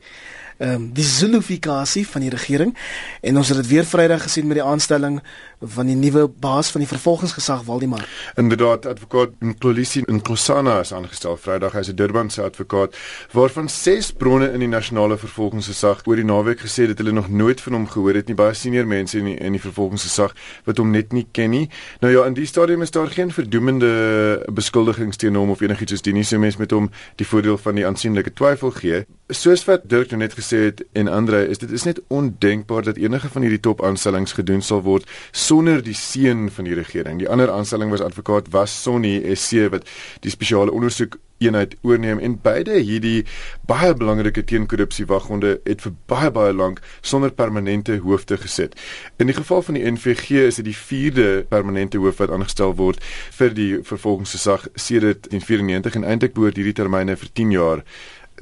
Ehm 0.59 0.75
um, 0.75 0.93
die 0.93 1.05
Zulufikasie 1.05 2.09
van 2.09 2.21
die 2.21 2.31
regering 2.31 2.77
en 3.21 3.37
ons 3.37 3.49
het 3.49 3.57
dit 3.57 3.67
weer 3.67 3.85
Vrydag 3.85 4.23
gesien 4.23 4.47
met 4.47 4.57
die 4.59 4.65
aanstelling 4.65 5.21
van 5.61 5.87
die 5.87 5.97
nuwe 5.97 6.29
baas 6.29 6.71
van 6.71 6.81
die 6.81 6.89
vervolgingsgesag 6.89 7.65
Waldemar. 7.67 8.09
Inderdaad, 8.35 8.87
advokaat 8.87 9.31
Nkolisi 9.39 10.03
Nkosana 10.07 10.81
is 10.81 10.93
aangestel 10.93 11.37
Vrydag 11.37 11.75
as 11.75 11.89
'n 11.89 11.95
Durban 11.95 12.31
se 12.31 12.43
advokaat 12.43 12.97
waarvan 13.33 13.69
ses 13.69 14.13
bronne 14.13 14.53
in 14.53 14.59
die 14.59 14.69
nasionale 14.69 15.19
vervolgingsgesag 15.19 16.07
oor 16.07 16.17
die 16.17 16.25
naweek 16.25 16.61
gesê 16.61 16.87
het 16.87 16.99
hulle 16.99 17.13
nog 17.13 17.29
nooit 17.29 17.61
van 17.61 17.73
hom 17.73 17.89
gehoor 17.89 18.15
het 18.15 18.27
nie 18.27 18.35
baie 18.35 18.55
senior 18.55 18.87
mense 18.87 19.19
in 19.19 19.25
die, 19.25 19.37
in 19.37 19.53
die 19.53 19.61
vervolgingsgesag 19.61 20.35
wat 20.65 20.79
hom 20.79 20.91
net 20.91 21.13
nie 21.13 21.27
ken 21.33 21.51
nie. 21.51 21.71
Nou 22.01 22.13
ja, 22.13 22.25
in 22.27 22.35
die 22.35 22.47
stadium 22.47 22.83
is 22.83 22.91
daar 22.91 23.11
geen 23.11 23.33
verdoemende 23.33 24.43
beskuldigings 24.53 25.17
teen 25.17 25.35
hom 25.35 25.51
of 25.51 25.61
enigiets 25.61 25.93
soos 25.93 26.03
dit 26.03 26.15
nie. 26.15 26.25
So 26.25 26.39
mense 26.39 26.59
met 26.59 26.71
hom 26.71 26.91
die 27.17 27.27
voordeel 27.27 27.59
van 27.59 27.75
die 27.75 27.87
aansienlike 27.87 28.33
twyfel 28.39 28.71
gee. 28.71 29.05
Soos 29.29 29.65
wat 29.69 29.89
Dirk 29.89 30.11
nou 30.11 30.21
net 30.23 30.35
gesê 30.39 30.48
het 30.57 30.85
en 30.93 31.09
Andre, 31.09 31.49
is 31.49 31.59
dit 31.59 31.71
is 31.71 31.83
net 31.83 32.01
ondenkbaar 32.07 32.83
dat 32.83 32.97
enige 32.97 33.29
van 33.29 33.43
hierdie 33.43 33.61
top 33.61 33.83
aanstellings 33.85 34.33
gedoen 34.33 34.63
sal 34.63 34.83
word 34.83 35.09
sonder 35.31 35.83
die 35.83 35.95
seën 35.95 36.51
van 36.51 36.65
die 36.65 36.75
regering. 36.75 37.19
Die 37.19 37.29
ander 37.29 37.51
aanstelling 37.51 37.91
was 37.91 38.01
advokaat 38.01 38.51
was 38.51 38.83
Sonny 38.83 39.35
SC 39.35 39.69
wat 39.71 39.89
die 40.21 40.31
spesiale 40.31 40.73
ondersoek 40.73 41.19
eenheid 41.39 41.77
oorneem 41.83 42.19
en 42.19 42.37
beide 42.43 42.79
hierdie 42.83 43.25
baie 43.71 43.95
belangrike 43.95 44.43
teenkorrupsie 44.45 45.07
waghonde 45.07 45.59
het 45.65 45.83
vir 45.85 45.95
baie 46.11 46.31
baie 46.35 46.55
lank 46.55 46.81
sonder 47.01 47.31
permanente 47.31 47.99
hoofde 48.03 48.39
gesit. 48.43 48.75
In 49.17 49.31
die 49.31 49.37
geval 49.37 49.63
van 49.63 49.79
die 49.79 49.85
NVG 49.91 50.45
is 50.49 50.61
dit 50.61 50.71
die 50.71 50.79
4de 50.79 51.29
permanente 51.49 52.03
hoof 52.03 52.19
wat 52.23 52.35
aangestel 52.35 52.75
word 52.81 53.03
vir 53.39 53.55
die 53.55 53.71
vervolgingsgesag 53.83 54.69
sedert 54.75 55.31
1994 55.31 56.01
en 56.01 56.09
eintlik 56.11 56.35
behoort 56.35 56.59
hierdie 56.59 56.77
termyne 56.81 57.17
vir 57.17 57.35
10 57.43 57.55
jaar 57.55 57.85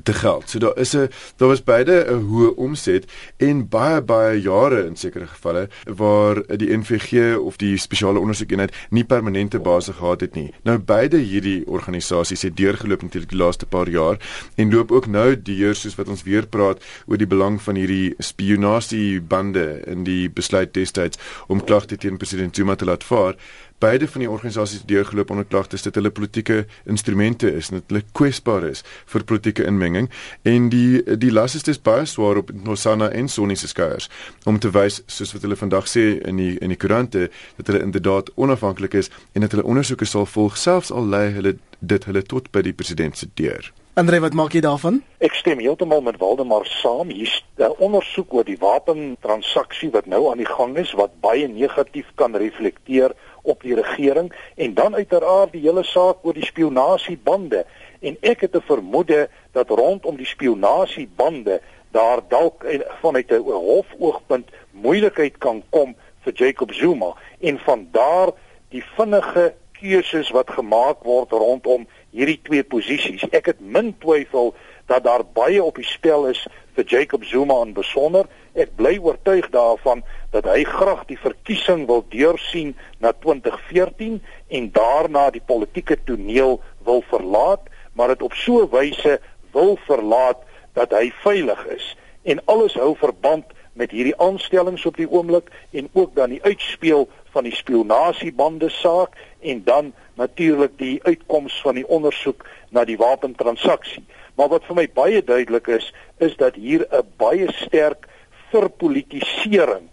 te 0.02 0.12
geld. 0.12 0.50
So 0.50 0.58
daar 0.58 0.76
is 0.78 0.96
'n 0.96 1.08
daar 1.36 1.48
was 1.48 1.62
beide 1.62 2.04
'n 2.08 2.26
hoë 2.28 2.54
omset 2.54 3.04
en 3.36 3.68
baie 3.68 4.00
baie 4.02 4.40
jare 4.40 4.86
in 4.86 4.96
sekere 4.96 5.26
gevalle 5.26 5.68
waar 5.84 6.42
die 6.56 6.76
NVG 6.76 7.36
of 7.38 7.56
die 7.56 7.76
spesiale 7.76 8.18
ondersoekeenheid 8.18 8.74
nie 8.90 9.04
permanente 9.04 9.58
basis 9.58 9.94
gehad 9.94 10.20
het 10.20 10.34
nie. 10.34 10.52
Nou 10.62 10.78
beide 10.78 11.16
hierdie 11.16 11.66
organisasies 11.66 12.42
het 12.42 12.56
deurgeloop 12.56 13.02
natuurlik 13.02 13.30
die 13.30 13.38
laaste 13.38 13.66
paar 13.66 13.88
jaar 13.88 14.16
en 14.54 14.72
loop 14.72 14.92
ook 14.92 15.06
nou 15.06 15.42
deur 15.42 15.74
soos 15.74 15.94
wat 15.94 16.08
ons 16.08 16.22
weer 16.22 16.46
praat 16.46 16.84
oor 17.06 17.16
die 17.16 17.26
belang 17.26 17.62
van 17.62 17.74
hierdie 17.74 18.14
spionasie 18.18 19.20
bande 19.20 19.82
in 19.86 20.04
die 20.04 20.30
besluit 20.30 20.74
destyds 20.74 21.18
om 21.46 21.64
klagte 21.64 21.96
teen 21.96 22.16
president 22.16 22.56
Zuma 22.56 22.74
te 22.74 22.84
laat 22.84 23.04
vaar 23.04 23.34
beide 23.78 24.08
van 24.08 24.20
die 24.20 24.30
organisasies 24.30 24.84
deurgeloop 24.88 25.30
onder 25.30 25.44
klagtes 25.44 25.82
dat 25.82 25.94
hulle 25.94 26.10
politieke 26.10 26.66
instrumente 26.84 27.52
is 27.52 27.68
en 27.70 27.80
dat 27.80 27.92
hulle 27.92 28.02
kwesbaar 28.12 28.64
is 28.70 28.82
vir 29.12 29.24
politieke 29.24 29.64
inmenging 29.64 30.10
en 30.42 30.68
die 30.72 31.02
die 31.18 31.32
las 31.32 31.54
is 31.54 31.66
dis 31.68 31.82
baie 31.82 32.06
swaar 32.06 32.40
op 32.42 32.52
Nosana 32.64 33.10
en 33.10 33.28
Sonny 33.28 33.54
se 33.54 33.68
skouers 33.68 34.10
om 34.44 34.58
te 34.58 34.70
wys 34.70 35.02
soos 35.06 35.32
wat 35.36 35.42
hulle 35.46 35.60
vandag 35.60 35.88
sê 35.90 36.06
in 36.24 36.40
die 36.42 36.54
in 36.58 36.72
die 36.72 36.80
koerante 36.80 37.28
dat 37.56 37.66
hulle 37.66 37.84
inderdaad 37.84 38.32
onafhanklik 38.34 38.94
is 38.94 39.10
en 39.32 39.40
dat 39.44 39.56
hulle 39.56 39.68
ondersoeke 39.68 40.04
sal 40.04 40.26
volg 40.26 40.56
selfs 40.56 40.92
al 40.92 41.08
lei 41.08 41.30
hulle 41.32 41.56
dit 41.80 42.04
hulle 42.04 42.22
tot 42.22 42.48
by 42.52 42.62
die 42.64 42.72
president 42.72 43.18
se 43.18 43.28
deur. 43.34 43.72
Andre, 43.96 44.18
wat 44.20 44.34
maak 44.36 44.52
jy 44.52 44.60
daarvan? 44.60 44.98
Ek 45.24 45.32
stem 45.38 45.60
heeltemal 45.64 46.02
met 46.04 46.18
Waldemar 46.20 46.66
saam. 46.68 47.08
Hier's 47.08 47.42
'n 47.56 47.72
ondersoek 47.80 48.32
oor 48.32 48.44
die 48.44 48.58
wapentransaksie 48.60 49.90
wat 49.90 50.06
nou 50.06 50.28
aan 50.30 50.36
die 50.36 50.52
gang 50.58 50.76
is 50.76 50.92
wat 50.92 51.20
baie 51.20 51.48
negatief 51.48 52.04
kan 52.14 52.36
reflekteer 52.36 53.14
op 53.46 53.62
die 53.62 53.74
regering 53.78 54.32
en 54.54 54.74
dan 54.74 54.94
uiteraard 54.94 55.52
die 55.52 55.62
hele 55.62 55.84
saak 55.84 56.24
oor 56.26 56.34
die 56.34 56.46
spionasiebande 56.46 57.64
en 58.00 58.16
ek 58.20 58.40
het 58.46 58.56
'n 58.56 58.66
vermoede 58.66 59.28
dat 59.52 59.70
rondom 59.70 60.16
die 60.16 60.26
spionasiebande 60.26 61.60
daar 61.90 62.20
dalk 62.28 62.64
vanuit 63.00 63.30
'n 63.30 63.42
hofoogpunt 63.42 64.50
moeilikheid 64.70 65.38
kan 65.38 65.62
kom 65.70 65.96
vir 66.24 66.32
Jacob 66.32 66.72
Zuma 66.72 67.14
en 67.40 67.58
van 67.58 67.88
daar 67.92 68.30
die 68.68 68.84
vinnige 68.96 69.54
keuses 69.80 70.30
wat 70.30 70.50
gemaak 70.50 71.04
word 71.04 71.30
rondom 71.30 71.86
hierdie 72.10 72.40
twee 72.42 72.64
posisies. 72.64 73.24
Ek 73.30 73.46
het 73.52 73.60
min 73.60 73.94
twyfel 74.00 74.54
dat 74.86 75.04
daar 75.04 75.24
baie 75.36 75.62
op 75.62 75.76
die 75.76 75.86
spel 75.86 76.28
is 76.32 76.46
vir 76.76 76.84
Jacob 76.84 77.24
Zuma 77.24 77.56
in 77.64 77.72
besonder. 77.76 78.28
Ek 78.54 78.74
bly 78.76 78.96
oortuig 79.00 79.48
daarvan 79.54 80.02
dat 80.34 80.48
hy 80.50 80.62
graag 80.68 81.06
die 81.08 81.18
verkiesing 81.20 81.86
wil 81.88 82.04
deursien 82.12 82.74
na 83.00 83.12
2014 83.24 84.20
en 84.48 84.70
daarna 84.76 85.30
die 85.34 85.44
politieke 85.44 85.96
toneel 86.04 86.60
wil 86.84 87.02
verlaat, 87.10 87.68
maar 87.96 88.12
dit 88.12 88.22
op 88.22 88.34
so 88.34 88.62
'n 88.62 88.70
wyse 88.70 89.20
wil 89.52 89.76
verlaat 89.86 90.44
dat 90.74 90.92
hy 90.92 91.10
veilig 91.24 91.66
is. 91.66 91.96
En 92.22 92.44
alles 92.44 92.74
hou 92.74 92.94
verband 92.96 93.44
met 93.72 93.90
hierdie 93.90 94.16
aanstellings 94.20 94.86
op 94.86 94.96
die 94.96 95.08
oomblik 95.10 95.50
en 95.70 95.88
ook 95.92 96.14
dan 96.14 96.30
die 96.30 96.42
uitspeel 96.42 97.08
van 97.30 97.44
die 97.44 97.54
spionasiebande 97.54 98.68
saak 98.68 99.16
en 99.40 99.62
dan 99.64 99.92
natuurlik 100.14 100.78
die 100.80 100.98
uitkoms 101.02 101.60
van 101.60 101.74
die 101.74 101.86
ondersoek 101.88 102.46
na 102.68 102.84
die 102.84 102.96
wapentransaksie. 102.96 104.04
Maar 104.36 104.48
wat 104.48 104.64
vir 104.68 104.76
my 104.76 104.86
baie 104.94 105.24
duidelik 105.24 105.66
is, 105.66 105.92
is 106.18 106.36
dat 106.36 106.54
hier 106.54 106.86
'n 106.90 107.06
baie 107.16 107.52
sterk 107.52 108.06
verpolitisering 108.50 109.88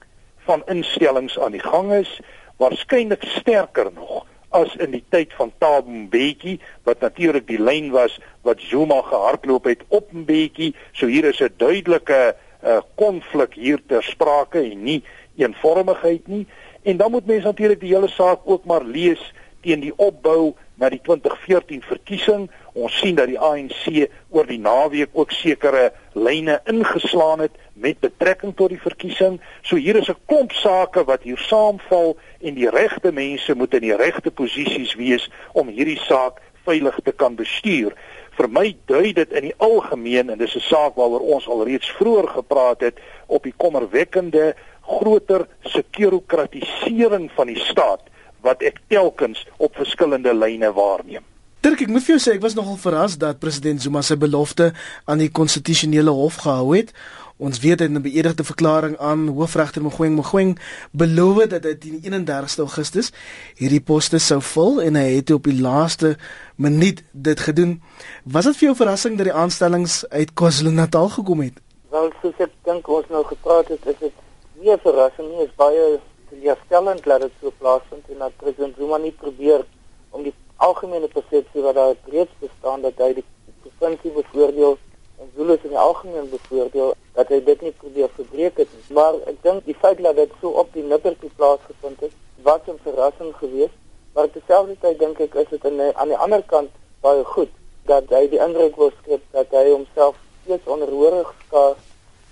van 0.45 0.63
instellings 0.67 1.39
aan 1.39 1.51
die 1.51 1.63
gang 1.63 1.91
is, 1.93 2.19
waarskynlik 2.57 3.23
sterker 3.23 3.91
nog 3.93 4.25
as 4.53 4.75
in 4.75 4.93
die 4.93 5.03
tyd 5.09 5.33
van 5.33 5.51
Thabo 5.57 5.89
Mbeki 5.89 6.59
wat 6.85 7.01
natuurlik 7.01 7.47
die 7.49 7.61
lyn 7.61 7.89
was 7.91 8.19
wat 8.45 8.61
Zuma 8.61 9.01
gehardloop 9.01 9.65
het 9.65 9.81
op 9.87 10.11
Mbeki. 10.11 10.73
So 10.91 11.09
hier 11.09 11.25
is 11.25 11.41
'n 11.41 11.53
duidelike 11.57 12.35
uh, 12.63 12.81
konflik 12.95 13.53
hier 13.53 13.81
ter 13.87 14.03
sprake 14.03 14.59
en 14.59 14.83
nie 14.83 15.03
eenvormigheid 15.35 16.27
nie. 16.27 16.47
En 16.83 16.97
dan 16.97 17.11
moet 17.11 17.25
mense 17.25 17.45
natuurlik 17.45 17.79
die 17.79 17.93
hele 17.95 18.07
saak 18.07 18.39
ook 18.45 18.65
maar 18.65 18.83
lees 18.83 19.33
teen 19.61 19.79
die 19.79 19.93
opbou 19.95 20.53
na 20.75 20.89
die 20.89 21.01
2014 21.01 21.81
verkiesing. 21.85 22.47
Ons 22.73 22.95
sien 22.97 23.15
dat 23.15 23.29
die 23.29 23.39
ANC 23.39 24.09
oor 24.33 24.47
die 24.49 24.59
naweek 24.61 25.13
ook 25.13 25.31
sekere 25.31 25.91
lyne 26.17 26.59
ingeslaan 26.69 27.45
het 27.45 27.57
met 27.73 27.99
betrekking 28.01 28.55
tot 28.57 28.73
die 28.73 28.81
verkiesing. 28.81 29.39
So 29.61 29.75
hier 29.75 29.95
is 29.95 30.09
'n 30.09 30.17
klomp 30.25 30.51
sake 30.51 31.03
wat 31.03 31.23
hier 31.23 31.37
saamval 31.37 32.17
en 32.41 32.53
die 32.53 32.69
regte 32.69 33.11
mense 33.11 33.55
moet 33.55 33.73
in 33.73 33.81
die 33.81 33.95
regte 33.95 34.31
posisies 34.31 34.95
wees 34.95 35.29
om 35.53 35.67
hierdie 35.67 35.99
saak 35.99 36.41
veilig 36.65 36.99
te 37.03 37.11
kan 37.11 37.35
bestuur. 37.35 37.93
Vir 38.37 38.49
my 38.49 38.75
dui 38.85 39.13
dit 39.13 39.31
in 39.31 39.41
die 39.41 39.57
algemeen 39.57 40.29
en 40.29 40.37
dis 40.37 40.55
'n 40.55 40.59
saak 40.59 40.95
waaroor 40.95 41.21
ons 41.35 41.47
al 41.47 41.65
reeds 41.65 41.91
vroeër 41.91 42.27
gepraat 42.27 42.81
het 42.81 42.97
op 43.27 43.43
die 43.43 43.53
kommerwekkende 43.57 44.55
groter 44.81 45.47
sekurokratisering 45.61 47.31
van 47.31 47.47
die 47.47 47.59
staat 47.59 48.01
wat 48.43 48.61
ek 48.61 48.81
telkens 48.91 49.47
op 49.57 49.75
verskillende 49.79 50.33
lyne 50.35 50.71
waarneem. 50.75 51.23
Dirk, 51.63 51.79
ek 51.79 51.91
moet 51.95 52.03
vir 52.03 52.17
jou 52.17 52.19
sê 52.19 52.33
ek 52.35 52.41
was 52.43 52.57
nogal 52.57 52.75
verras 52.75 53.13
dat 53.15 53.39
president 53.39 53.79
Zuma 53.79 54.01
sy 54.03 54.17
belofte 54.19 54.73
aan 55.07 55.21
die 55.23 55.31
konstitusionele 55.31 56.11
hof 56.11 56.41
gehou 56.43 56.73
het. 56.75 56.91
Ons 57.39 57.59
weet 57.63 57.79
het 57.79 57.91
'n 57.91 58.01
beëdigde 58.03 58.43
verklaring 58.43 58.97
aan 58.99 59.27
hoofregter 59.27 59.81
Mogoeng 59.81 60.15
Mogoeng 60.15 60.59
beloof 60.91 61.47
dat 61.47 61.63
hy 61.63 61.75
teen 61.75 61.99
31 62.03 62.57
Augustus 62.57 63.11
hierdie 63.55 63.81
poste 63.81 64.19
sou 64.19 64.41
vul 64.41 64.81
en 64.81 64.95
hy 64.95 65.15
het 65.15 65.31
op 65.31 65.43
die 65.43 65.61
laaste 65.61 66.17
minuut 66.55 67.03
dit 67.11 67.39
gedoen. 67.39 67.81
Was 68.23 68.45
dit 68.45 68.57
vir 68.57 68.65
jou 68.65 68.75
verrassing 68.75 69.17
dat 69.17 69.25
die 69.25 69.39
aanstellings 69.43 70.09
uit 70.09 70.33
KwaZulu-Natal 70.33 71.09
gekom 71.09 71.39
het? 71.39 71.61
Wel, 71.89 72.11
soos 72.21 72.37
ek 72.37 72.51
dink 72.63 72.87
ons 72.87 73.05
nou 73.09 73.23
gepraat 73.23 73.67
het, 73.67 73.85
is 73.85 73.97
dit 73.99 74.13
nie 74.59 74.71
'n 74.71 74.79
verrassing 74.79 75.27
nie, 75.29 75.45
is 75.45 75.55
baie 75.55 75.99
teleurstellend 76.33 77.03
dat 77.03 77.21
dit 77.21 77.31
so 77.41 77.51
plaasvind 77.57 78.09
en 78.09 78.17
dat 78.17 78.37
president 78.37 78.75
Zuma 78.77 78.97
nie 78.97 79.11
probeer 79.11 79.65
om 80.09 80.23
die 80.23 80.33
algemene 80.55 81.07
persepsie 81.07 81.61
wat 81.61 81.75
daar 81.75 81.95
reeds 82.15 82.33
bestaan 82.39 82.81
dat 82.81 82.97
hy 82.97 83.13
die 83.19 83.25
provinsie 83.61 84.11
bevoordeel 84.15 84.77
en 85.21 85.31
Zulu 85.35 85.57
in 85.61 85.73
die 85.75 85.79
algemeen 85.79 86.29
bevoordeel 86.29 86.93
dat 87.13 87.29
hy 87.29 87.39
dit 87.45 87.61
nie 87.61 87.71
probeer 87.71 88.09
verbreek 88.17 88.57
het 88.57 88.69
nie. 88.73 88.95
Maar 88.97 89.19
ek 89.29 89.41
dink 89.45 89.65
die 89.69 89.77
feit 89.77 90.01
dat 90.01 90.17
dit 90.17 90.31
so 90.41 90.53
op 90.63 90.73
die 90.73 90.83
nippertjie 90.83 91.31
plaasgevind 91.37 92.05
het, 92.07 92.13
was 92.43 92.61
'n 92.67 92.79
verrassing 92.83 93.33
geweest. 93.37 93.77
Maar 94.13 94.29
terselfdertyd 94.29 94.99
dink 94.99 95.19
ek 95.19 95.35
is 95.35 95.49
dit 95.49 95.65
aan 95.93 96.07
die 96.07 96.17
ander 96.17 96.43
kant 96.43 96.69
baie 97.01 97.23
goed 97.23 97.49
dat 97.85 98.09
hy 98.09 98.27
die 98.29 98.39
indruk 98.39 98.75
wil 98.75 98.91
skep 99.01 99.21
dat 99.31 99.51
hy 99.51 99.69
homself 99.69 100.15
steeds 100.43 100.67
onderhoorig 100.67 101.33
skaar 101.45 101.75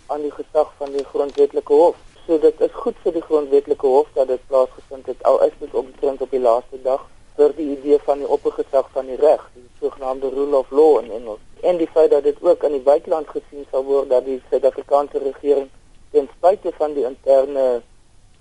aan 0.08 0.22
die 0.22 0.32
gesag 0.32 0.72
van 0.78 0.92
die 0.92 1.04
grondwetlike 1.04 1.74
hof. 1.74 1.96
So 2.26 2.38
dit 2.40 2.62
is 2.62 2.74
goed 2.84 2.98
vir 3.04 3.16
die 3.18 3.24
grondwetlike 3.26 3.88
hof 3.88 4.10
dat 4.14 4.28
dit 4.28 4.48
plaasgevind 4.48 5.06
het 5.10 5.24
al 5.24 5.42
is 5.48 5.56
dit 5.60 5.74
omtrent 5.74 6.22
op 6.22 6.32
die 6.32 6.40
laaste 6.40 6.82
dag 6.84 7.08
vir 7.36 7.54
die 7.58 7.70
idee 7.78 7.98
van 8.06 8.22
die 8.22 8.28
oppergesag 8.28 8.90
van 8.94 9.08
die 9.10 9.18
reg, 9.22 9.42
die 9.56 9.66
sogenaamde 9.80 10.30
rule 10.30 10.58
of 10.58 10.72
law 10.72 11.00
in 11.00 11.12
Engels 11.12 11.42
en 11.62 11.78
die 11.78 11.88
feit 11.94 12.12
dat 12.12 12.24
dit 12.24 12.38
ook 12.42 12.66
aan 12.66 12.76
die 12.78 12.86
buiteland 12.86 13.30
gesien 13.30 13.66
sal 13.72 13.86
word 13.86 14.10
dat 14.10 14.26
die 14.26 14.42
Suid-Afrikaanse 14.50 15.22
regering 15.24 15.70
ten 16.12 16.30
spyte 16.38 16.74
van 16.78 16.94
die 16.94 17.06
interne 17.10 17.66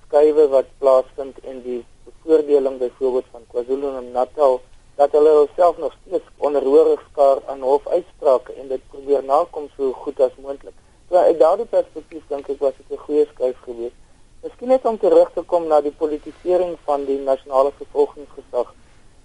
skuwe 0.06 0.48
wat 0.54 0.68
plaasvind 0.78 1.38
en 1.52 1.62
die 1.62 1.80
bevoordeling 2.08 2.78
byvoorbeeld 2.78 3.32
van 3.32 3.48
KwaZulu-Natal 3.52 4.60
dat 5.00 5.12
hulle 5.16 5.48
self 5.56 5.78
nog 5.78 5.96
steeds 6.00 6.24
onderhoorig 6.36 7.00
skaar 7.10 7.38
aan 7.46 7.60
hofuitsprake 7.60 8.52
en 8.52 8.68
dit 8.68 8.88
probeer 8.92 9.24
nakom 9.24 9.68
so 9.76 9.92
goed 9.92 10.20
as 10.20 10.36
moontlik. 10.36 10.76
So 11.10 11.16
uit 11.16 11.38
daardie 11.38 11.66
perspektief 11.66 12.22
dink 12.30 12.48
ek 12.52 12.60
was 12.62 12.74
dit 12.78 12.90
'n 12.96 13.02
goeie 13.04 13.24
skuif 13.26 13.56
geweest. 13.64 13.96
Miskien 14.42 14.68
net 14.68 14.84
om 14.86 14.98
terug 14.98 15.32
te 15.34 15.42
kom 15.42 15.66
na 15.66 15.80
die 15.80 15.96
politisering 16.02 16.76
van 16.84 17.04
die 17.04 17.18
nasionale 17.18 17.72
vervolgingsgesag. 17.78 18.68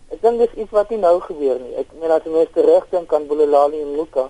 Ek 0.10 0.21
dink 0.21 0.39
dis 0.39 0.56
iets 0.63 0.71
wat 0.71 0.89
nie 0.89 0.98
nou 0.98 1.19
gebeur 1.19 1.60
nie. 1.60 1.76
Ek 1.76 1.93
meen 2.00 2.12
as 2.12 2.24
jy 2.26 2.32
mens 2.32 2.50
terugdink 2.54 3.13
aan 3.13 3.28
Bulelani 3.28 3.82
en 3.82 3.93
Luka, 4.00 4.26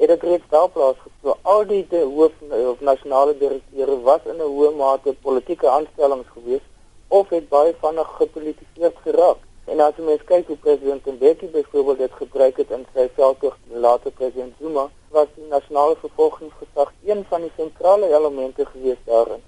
het 0.00 0.08
dit 0.08 0.22
reeds 0.22 0.48
daar 0.48 0.68
plaasgevind. 0.68 1.36
Al 1.42 1.66
die 1.66 1.86
de 1.90 2.00
hoof 2.16 2.32
of 2.72 2.80
nasionale 2.80 3.38
direkteure 3.38 4.00
was 4.00 4.24
in 4.24 4.40
'n 4.40 4.50
hoë 4.54 4.74
mate 4.76 5.14
politieke 5.22 5.68
aanstellings 5.68 6.28
geweest 6.34 6.68
of 7.08 7.28
het 7.28 7.48
baie 7.48 7.74
vinnig 7.80 8.16
gepolitiseer 8.16 8.92
geraak. 9.04 9.38
En 9.66 9.80
as 9.80 9.96
jy 9.96 10.04
mens 10.04 10.24
kyk 10.24 10.46
hoe 10.46 10.56
president 10.56 11.06
Mbeki 11.06 11.46
byvoorbeeld 11.46 11.98
dit 11.98 12.12
gebruik 12.12 12.56
het 12.56 12.70
in 12.70 12.86
sy 12.94 13.08
veldtog 13.14 13.56
later 13.68 14.10
president 14.10 14.54
Zuma, 14.58 14.90
was 15.14 15.30
die 15.34 15.46
nasionale 15.50 15.96
vervolgingsgesag 16.02 16.92
een 17.06 17.24
van 17.30 17.46
die 17.46 17.52
sentrale 17.56 18.10
elemente 18.10 18.66
geweest 18.72 19.06
daarin. 19.10 19.42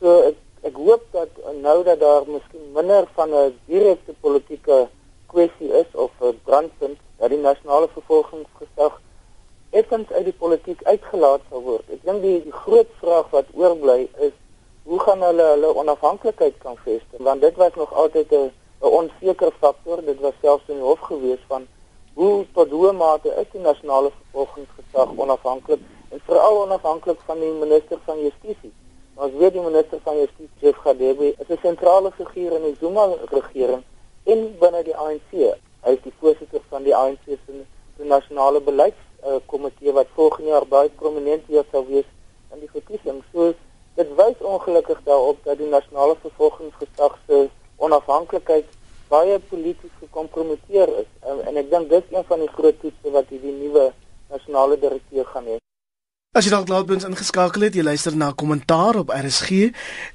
So 0.00 0.20
ek 0.30 0.42
ek 0.66 0.78
hoop 0.82 1.02
dat 1.14 1.40
nou 1.62 1.76
dat 1.86 2.00
daar 2.00 2.24
miskien 2.26 2.72
minder 2.74 3.08
van 3.14 3.34
'n 3.34 3.58
direkte 3.66 4.12
politieke 4.20 4.88
kwessie 5.32 5.70
is 5.82 5.90
of 5.94 6.10
'n 6.20 6.40
brandpunt 6.44 6.98
dat 7.18 7.30
die 7.30 7.38
nasionale 7.38 7.88
vervolgingsgesag 7.88 9.00
effens 9.70 10.10
uit 10.10 10.24
die 10.24 10.38
politiek 10.44 10.82
uitgelaat 10.82 11.40
sal 11.48 11.62
word. 11.62 11.86
Ek 11.90 12.02
dink 12.04 12.22
die, 12.22 12.42
die 12.42 12.58
groot 12.64 12.90
vraag 13.00 13.30
wat 13.30 13.46
oorbly 13.54 14.08
is 14.18 14.36
hoe 14.86 15.00
gaan 15.00 15.22
hulle 15.22 15.42
hulle 15.42 15.74
onafhanklikheid 15.74 16.58
kan 16.58 16.76
vestig? 16.84 17.20
Want 17.28 17.40
dit 17.40 17.56
was 17.56 17.74
nog 17.74 17.92
altyd 17.92 18.32
'n 18.32 18.52
'n 18.82 18.92
onseker 18.98 19.52
faktor. 19.60 20.04
Dit 20.04 20.20
was 20.20 20.32
selfs 20.40 20.68
in 20.68 20.74
die 20.74 20.84
hof 20.84 21.00
gewees 21.00 21.42
van 21.48 21.66
hoe 22.16 22.46
tot 22.52 22.70
hoe 22.70 22.92
mate 22.92 23.28
is 23.40 23.48
die 23.52 23.60
nasionale 23.60 24.10
vervolgingsgesag 24.16 25.10
onafhanklik 25.24 25.80
en 26.08 26.20
veral 26.28 26.62
onafhanklik 26.62 27.18
van 27.28 27.40
die 27.40 27.50
minister 27.52 27.98
van 28.04 28.20
justisie. 28.20 28.72
Ons 29.14 29.34
weet 29.40 29.52
die 29.52 29.64
minister 29.64 30.00
van 30.04 30.16
justisie, 30.22 30.48
Jeff 30.62 30.78
Gadebe, 30.84 31.34
is 31.42 31.48
'n 31.48 31.58
sentrale 31.62 32.12
figuur 32.16 32.56
in 32.56 32.62
die 32.62 32.76
Zuma 32.80 33.04
regering 33.30 33.82
en 34.24 34.56
binne 34.58 34.82
die 34.82 34.96
ANC. 34.96 35.30
Hy 35.84 35.92
is 35.92 36.02
die 36.02 36.12
voorsitter 36.20 36.62
van 36.68 36.82
die 36.82 36.96
ANC 36.96 37.24
se 37.26 38.04
nasionale 38.14 38.60
beleidskomitee 38.60 39.88
uh, 39.88 39.94
wat 39.94 40.14
volgende 40.14 40.50
jaar 40.50 40.66
baie 40.66 40.88
prominent 40.88 41.44
hier 41.46 41.64
sal 41.70 41.86
wees 41.86 42.08
in 42.52 42.60
die 42.60 42.70
verkiesing. 42.70 43.22
So 43.32 43.52
dit 43.94 44.08
wys 44.16 44.40
ongelukkig 44.40 45.00
daarop 45.04 45.44
dat 45.44 45.58
die 45.58 45.68
nasionale 45.68 46.16
vervolgingsgesag 46.24 47.18
se 47.26 47.48
onafhanklikheid 47.76 48.75
baie 49.08 49.38
polities 49.50 49.94
gekompromiteer 50.00 50.90
is. 51.02 51.12
En, 51.22 51.44
en 51.48 51.62
ek 51.62 51.70
dink 51.70 51.92
dis 51.92 52.10
een 52.12 52.26
van 52.28 52.42
die 52.42 52.50
groot 52.56 52.80
toetse 52.82 53.14
wat 53.14 53.30
hierdie 53.32 53.54
nuwe 53.54 53.90
nasionale 54.32 54.78
direkteur 54.82 55.28
gaan 55.32 55.48
hê. 55.52 55.60
As 56.36 56.44
jy 56.44 56.50
dalk 56.52 56.68
laat 56.68 56.84
bins 56.84 57.06
ingeskakel 57.08 57.62
het, 57.64 57.76
jy 57.78 57.84
luister 57.86 58.12
na 58.12 58.26
kommentaar 58.36 58.98
op 59.00 59.12
RSG. 59.14 59.70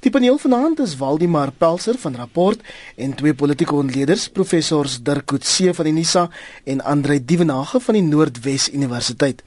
Die 0.06 0.12
paneel 0.14 0.38
vanaand 0.38 0.78
is 0.84 0.94
Waldimar 1.00 1.50
Pelser 1.50 1.98
van 1.98 2.14
Rapport 2.14 2.62
en 2.94 3.16
twee 3.18 3.34
politieke 3.34 3.74
ontleeders, 3.74 4.28
professors 4.30 5.00
Dirk 5.02 5.26
Coetzee 5.32 5.74
van 5.74 5.90
die 5.90 5.96
Nisa 5.98 6.28
en 6.62 6.84
Andre 6.86 7.18
Dievenage 7.18 7.82
van 7.82 7.98
die 7.98 8.06
Noordwes 8.06 8.70
Universiteit. 8.70 9.42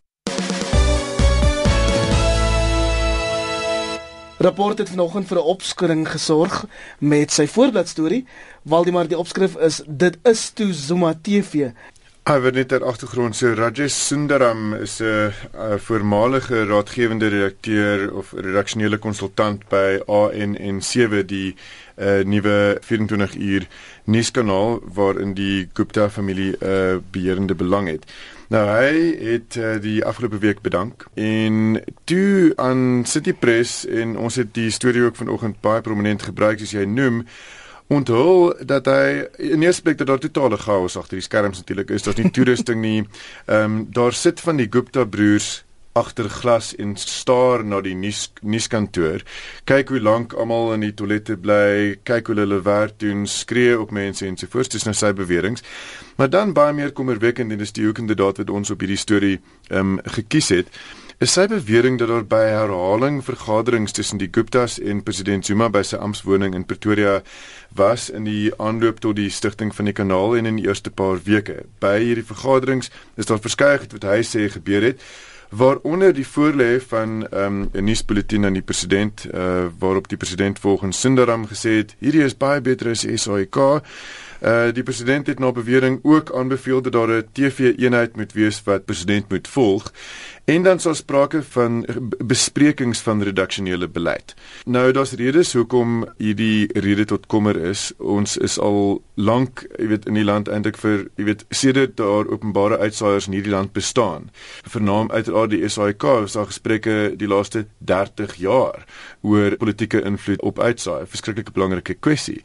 Rapport 4.46 4.78
het 4.78 4.90
vanoggend 4.90 5.28
vir 5.28 5.38
'n 5.38 5.50
opskudding 5.54 6.10
gesorg 6.10 6.66
met 6.98 7.32
sy 7.32 7.48
voorblad 7.48 7.88
storie. 7.88 8.26
Waldimar 8.62 9.08
die 9.08 9.18
opskrif 9.18 9.56
is 9.58 9.82
dit 9.88 10.18
is 10.24 10.50
toe 10.50 10.74
Zuma 10.74 11.14
TV. 11.22 11.72
Hy 12.26 12.40
word 12.42 12.54
net 12.54 12.68
ter 12.68 12.86
agtergrond 12.86 13.36
sê 13.36 13.56
Rajesh 13.58 13.94
Sundaram 13.94 14.74
is 14.74 15.02
'n 15.02 15.34
voormalige 15.78 16.66
raadgewende 16.66 17.28
redakteur 17.28 18.14
of 18.14 18.34
redaksionele 18.34 18.98
konsultant 18.98 19.68
by 19.70 20.00
ANN7 20.08 21.26
die 21.26 21.56
uh, 21.98 22.22
nuwe 22.24 22.78
24 22.82 23.36
uur 23.36 23.68
nuuskanaal 24.06 24.80
waarin 24.94 25.34
die 25.34 25.70
Gupta 25.74 26.10
familie 26.10 26.56
'n 26.60 26.66
uh, 26.68 26.98
beheerende 27.12 27.56
belang 27.56 27.88
het. 27.88 28.06
Nou 28.54 28.64
hy 28.70 28.96
het 29.34 29.56
uh, 29.58 29.76
die 29.82 30.04
afgelope 30.06 30.38
week 30.38 30.62
bedank 30.62 31.08
en 31.14 31.82
toe 32.04 32.54
aan 32.62 33.06
City 33.06 33.34
Press 33.34 33.86
en 33.90 34.18
ons 34.18 34.36
het 34.36 34.54
die 34.54 34.70
storie 34.70 35.02
ook 35.08 35.16
vanoggend 35.18 35.62
baie 35.66 35.82
prominent 35.82 36.22
gebruik 36.28 36.62
soos 36.62 36.76
jy 36.76 36.86
noem 36.86 37.24
onthul 37.88 38.54
dat 38.66 38.86
hy 38.90 39.26
in 39.54 39.66
eerste 39.66 39.82
plek 39.86 39.98
dat 39.98 40.08
daar 40.08 40.22
totale 40.22 40.58
chaos 40.62 40.98
agter 40.98 41.18
die 41.18 41.26
skerms 41.26 41.62
natuurlik 41.62 41.90
is. 41.90 42.06
Daar's 42.06 42.22
nie 42.22 42.32
toerusting 42.34 42.82
nie. 42.82 43.02
Ehm 43.46 43.64
um, 43.64 43.88
daar 43.94 44.14
sit 44.14 44.40
van 44.42 44.62
die 44.62 44.70
Gupta 44.70 45.06
broers 45.06 45.64
agter 45.96 46.30
glas 46.30 46.74
en 46.76 46.96
staar 47.00 47.64
na 47.64 47.80
die 47.82 47.96
nuus 47.96 48.26
nuuskantoor. 48.44 49.24
Kyk 49.64 49.94
hoe 49.94 50.02
lank 50.04 50.34
almal 50.36 50.74
in 50.76 50.84
die 50.84 50.94
toilette 50.94 51.38
bly, 51.40 51.96
kyk 52.04 52.28
hoe 52.28 52.36
hulle 52.42 52.60
werk 52.66 52.98
doen, 53.00 53.24
skree 53.28 53.78
op 53.80 53.94
mense 53.96 54.28
en 54.28 54.36
so 54.36 54.52
voort. 54.52 54.74
Dis 54.76 54.84
nou 54.84 54.96
sy 54.98 55.14
beweringe. 55.16 55.64
Maar 56.20 56.30
dan 56.34 56.52
baie 56.58 56.76
meer 56.76 56.92
kommerwekkend 56.92 57.56
en 57.56 57.64
dis 57.64 57.72
die 57.76 57.86
hoekende 57.88 58.18
daad 58.20 58.42
wat 58.44 58.52
ons 58.52 58.74
op 58.76 58.84
hierdie 58.84 59.00
storie 59.00 59.38
ehm 59.70 59.96
um, 59.96 60.00
gekies 60.18 60.52
het. 60.52 60.74
Is 61.24 61.32
sy 61.32 61.46
bewering 61.48 61.96
dat 61.96 62.10
daar 62.12 62.26
by 62.28 62.42
herhaling 62.44 63.22
vergaderings 63.24 63.96
tussen 63.96 64.20
die 64.20 64.28
Guptas 64.28 64.76
en 64.84 65.00
president 65.04 65.48
Zuma 65.48 65.70
by 65.72 65.80
sy 65.88 65.96
amptswoning 65.96 66.58
in 66.58 66.66
Pretoria 66.68 67.22
was 67.80 68.10
in 68.10 68.28
die 68.28 68.52
aanloop 68.60 69.00
tot 69.00 69.16
die 69.16 69.30
stigting 69.32 69.72
van 69.76 69.88
die 69.88 69.96
kanaal 69.96 70.36
en 70.36 70.52
in 70.52 70.60
die 70.60 70.68
eerste 70.68 70.92
paar 70.92 71.24
weke. 71.24 71.62
By 71.80 72.02
hierdie 72.04 72.28
vergaderings 72.28 72.92
is 73.16 73.32
daar 73.32 73.40
verskeie 73.40 73.80
wat 73.96 74.10
hy 74.12 74.20
sê 74.28 74.50
gebeur 74.52 74.90
het 74.90 75.08
waaronder 75.56 76.14
die 76.14 76.28
voorlê 76.28 76.82
van 76.88 77.28
ehm, 77.28 77.62
'n 77.62 77.70
um, 77.74 77.84
nuusbulletin 77.84 78.46
aan 78.46 78.54
die 78.54 78.62
president 78.62 79.26
uh, 79.34 79.66
waarop 79.80 80.08
die 80.08 80.18
president 80.18 80.60
volgens 80.60 81.00
Sundaram 81.00 81.48
gesê 81.48 81.70
het 81.70 81.96
hierdie 82.00 82.24
is 82.24 82.38
baie 82.38 82.62
beter 82.62 82.90
as 82.90 83.06
SAIK. 83.16 83.58
Uh, 84.46 84.70
die 84.74 84.84
president 84.84 85.28
het 85.28 85.40
na 85.40 85.52
bewering 85.52 86.00
ook 86.04 86.36
aanbeveel 86.36 86.82
dat 86.82 86.92
daar 86.94 87.10
'n 87.10 87.28
TV-eenheid 87.32 88.16
moet 88.16 88.34
wees 88.34 88.64
wat 88.64 88.86
president 88.86 89.30
moet 89.30 89.48
volg 89.48 89.92
En 90.46 90.64
dan 90.64 90.80
sal 90.80 90.94
sprake 90.94 91.44
van 91.44 91.86
besprekings 92.26 93.00
van 93.00 93.24
redaksionele 93.24 93.88
beleid. 93.90 94.34
Nou 94.66 94.92
daar's 94.92 95.12
redes 95.12 95.54
hoekom 95.54 96.06
hierdie 96.18 96.70
rede 96.74 97.06
tot 97.06 97.26
kommer 97.26 97.58
is. 97.58 97.94
Ons 97.98 98.38
is 98.38 98.60
al 98.60 99.02
lank, 99.14 99.66
jy 99.80 99.88
weet, 99.88 100.06
in 100.06 100.20
die 100.20 100.26
land 100.26 100.48
eintlik 100.48 100.78
vir, 100.78 101.08
jy 101.18 101.26
weet, 101.32 101.46
sedert 101.50 101.98
daar 101.98 102.30
openbare 102.30 102.78
uitsaaiers 102.78 103.26
in 103.26 103.40
hierdie 103.40 103.56
land 103.56 103.74
bestaan. 103.74 104.30
Vernaam 104.70 105.10
uiteraard 105.10 105.56
die 105.56 105.64
SAIK, 105.66 106.06
ons 106.06 106.38
het 106.38 106.52
gesprekke 106.54 107.16
die 107.18 107.32
laaste 107.32 107.66
30 107.82 108.38
jaar 108.38 108.86
oor 109.26 109.58
politieke 109.58 110.04
invloed 110.06 110.46
op 110.46 110.62
uitsaai, 110.62 111.02
'n 111.02 111.14
verskriklike 111.16 111.58
belangrike 111.58 111.94
kwessie. 111.94 112.44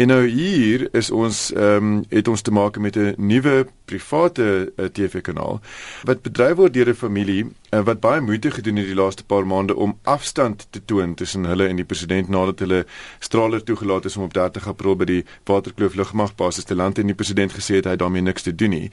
En 0.00 0.06
nou 0.08 0.22
hier 0.26 0.86
is 0.96 1.10
ons 1.12 1.38
ehm 1.52 1.88
um, 1.88 2.04
het 2.08 2.28
ons 2.28 2.40
te 2.40 2.50
maak 2.50 2.78
met 2.78 2.96
'n 2.96 3.14
nuwe 3.16 3.66
private 3.84 4.42
uh, 4.42 4.84
eh, 4.84 4.90
TV-kanaal 4.92 5.60
wat 6.08 6.22
bedryf 6.22 6.54
word 6.56 6.72
deur 6.72 6.88
'n 6.88 6.94
familie 6.94 7.42
uh, 7.44 7.82
wat 7.84 8.00
baie 8.00 8.20
moeite 8.20 8.50
gedoen 8.50 8.76
het 8.76 8.86
die 8.86 8.94
laaste 8.94 9.24
paar 9.24 9.46
maande 9.46 9.76
om 9.76 9.98
afstand 10.02 10.66
te 10.70 10.84
toon 10.84 11.14
tussen 11.14 11.44
hulle 11.44 11.66
en 11.66 11.76
die 11.76 11.84
president 11.84 12.28
nadat 12.28 12.58
hulle 12.58 12.86
straler 13.18 13.62
toegelaat 13.62 14.04
is 14.04 14.16
om 14.16 14.24
op 14.24 14.34
30 14.34 14.68
April 14.68 14.96
by 14.96 15.04
die 15.04 15.24
Waterkloof 15.44 15.94
lugmagbasis 15.94 16.64
te 16.64 16.74
land 16.74 16.98
en 16.98 17.06
die 17.06 17.14
president 17.14 17.52
gesê 17.52 17.74
het 17.74 17.84
hy 17.84 17.96
daarmee 17.96 18.22
niks 18.22 18.42
te 18.42 18.54
doen 18.54 18.70
nie. 18.70 18.90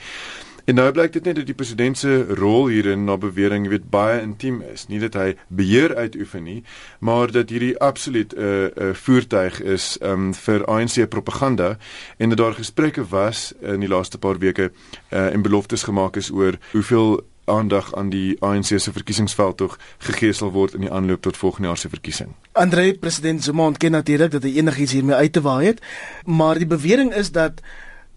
En 0.68 0.76
nou 0.76 0.90
blyk 0.92 1.14
dit 1.16 1.24
net 1.24 1.38
dat 1.40 1.46
die 1.48 1.56
president 1.56 1.96
se 1.96 2.26
rol 2.36 2.66
hierin 2.68 3.06
na 3.08 3.16
bewering 3.18 3.70
weet 3.72 3.86
baie 3.90 4.18
intiem 4.20 4.58
is. 4.68 4.90
Nie 4.92 5.00
dat 5.00 5.14
hy 5.16 5.30
beheer 5.48 5.94
uitoefen 5.96 6.44
nie, 6.44 6.58
maar 7.00 7.32
dat 7.32 7.54
hierdie 7.56 7.78
absoluut 7.80 8.36
'n 8.36 8.40
uh, 8.40 8.66
'n 8.68 8.90
uh, 8.90 8.94
voertuig 8.94 9.62
is 9.62 9.98
um, 10.02 10.34
vir 10.34 10.66
ANC 10.66 11.08
propaganda 11.10 11.78
en 12.18 12.30
dat 12.30 12.38
daar 12.38 12.54
gesprekke 12.54 13.08
was 13.08 13.54
in 13.62 13.80
die 13.80 13.90
laaste 13.90 14.18
paar 14.18 14.38
weke 14.38 14.72
uh, 15.10 15.34
en 15.34 15.42
beloftes 15.42 15.84
gemaak 15.84 16.16
is 16.16 16.32
oor 16.32 16.60
hoeveel 16.72 17.24
aandag 17.46 17.96
aan 17.96 18.10
die 18.10 18.36
ANC 18.40 18.66
se 18.66 18.92
verkiesingsveld 18.92 19.58
tog 19.58 19.80
gegee 19.98 20.34
sal 20.34 20.52
word 20.52 20.74
in 20.74 20.82
die 20.84 20.92
aanloop 20.92 21.22
tot 21.22 21.38
volgende 21.38 21.68
jaar 21.68 21.78
se 21.78 21.90
verkiesing. 21.90 22.36
Andre 22.52 22.94
president 22.94 23.44
Zuma 23.44 23.64
ontken 23.64 23.92
natuurlik 23.92 24.32
dat 24.32 24.44
hy 24.44 24.58
enigiets 24.58 24.92
hiermee 24.92 25.16
uit 25.16 25.32
te 25.32 25.42
waai 25.42 25.66
het, 25.66 25.82
maar 26.26 26.58
die 26.58 26.68
bewering 26.68 27.14
is 27.14 27.32
dat 27.32 27.62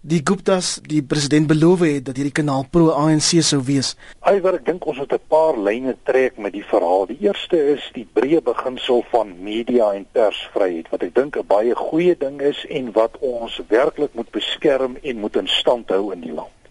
die 0.01 0.23
Guptas 0.25 0.79
die 0.89 1.03
president 1.05 1.45
beloof 1.45 1.83
het 1.85 2.07
dat 2.07 2.17
hierdie 2.17 2.33
kanaal 2.33 2.63
pro 2.73 2.89
ANC 2.97 3.35
sou 3.45 3.59
wees. 3.67 3.91
Alhoewel 4.25 4.55
ek 4.57 4.63
dink 4.65 4.85
ons 4.89 4.97
moet 4.97 5.13
'n 5.13 5.27
paar 5.29 5.57
lyne 5.57 5.93
trek 6.09 6.39
met 6.41 6.53
die 6.53 6.65
verhaal. 6.65 7.05
Die 7.05 7.21
eerste 7.21 7.57
is 7.73 7.85
die 7.93 8.07
breë 8.13 8.41
beginsel 8.41 9.05
van 9.11 9.35
media 9.43 9.93
en 9.93 10.07
persvryheid 10.11 10.89
wat 10.89 11.03
ek 11.03 11.13
dink 11.13 11.37
'n 11.37 11.45
baie 11.45 11.75
goeie 11.75 12.17
ding 12.17 12.41
is 12.41 12.65
en 12.69 12.91
wat 12.93 13.17
ons 13.19 13.61
werklik 13.69 14.13
moet 14.13 14.31
beskerm 14.31 14.97
en 15.03 15.19
moet 15.19 15.35
in 15.35 15.47
stand 15.47 15.89
hou 15.89 16.11
in 16.11 16.21
die 16.21 16.33
land. 16.33 16.61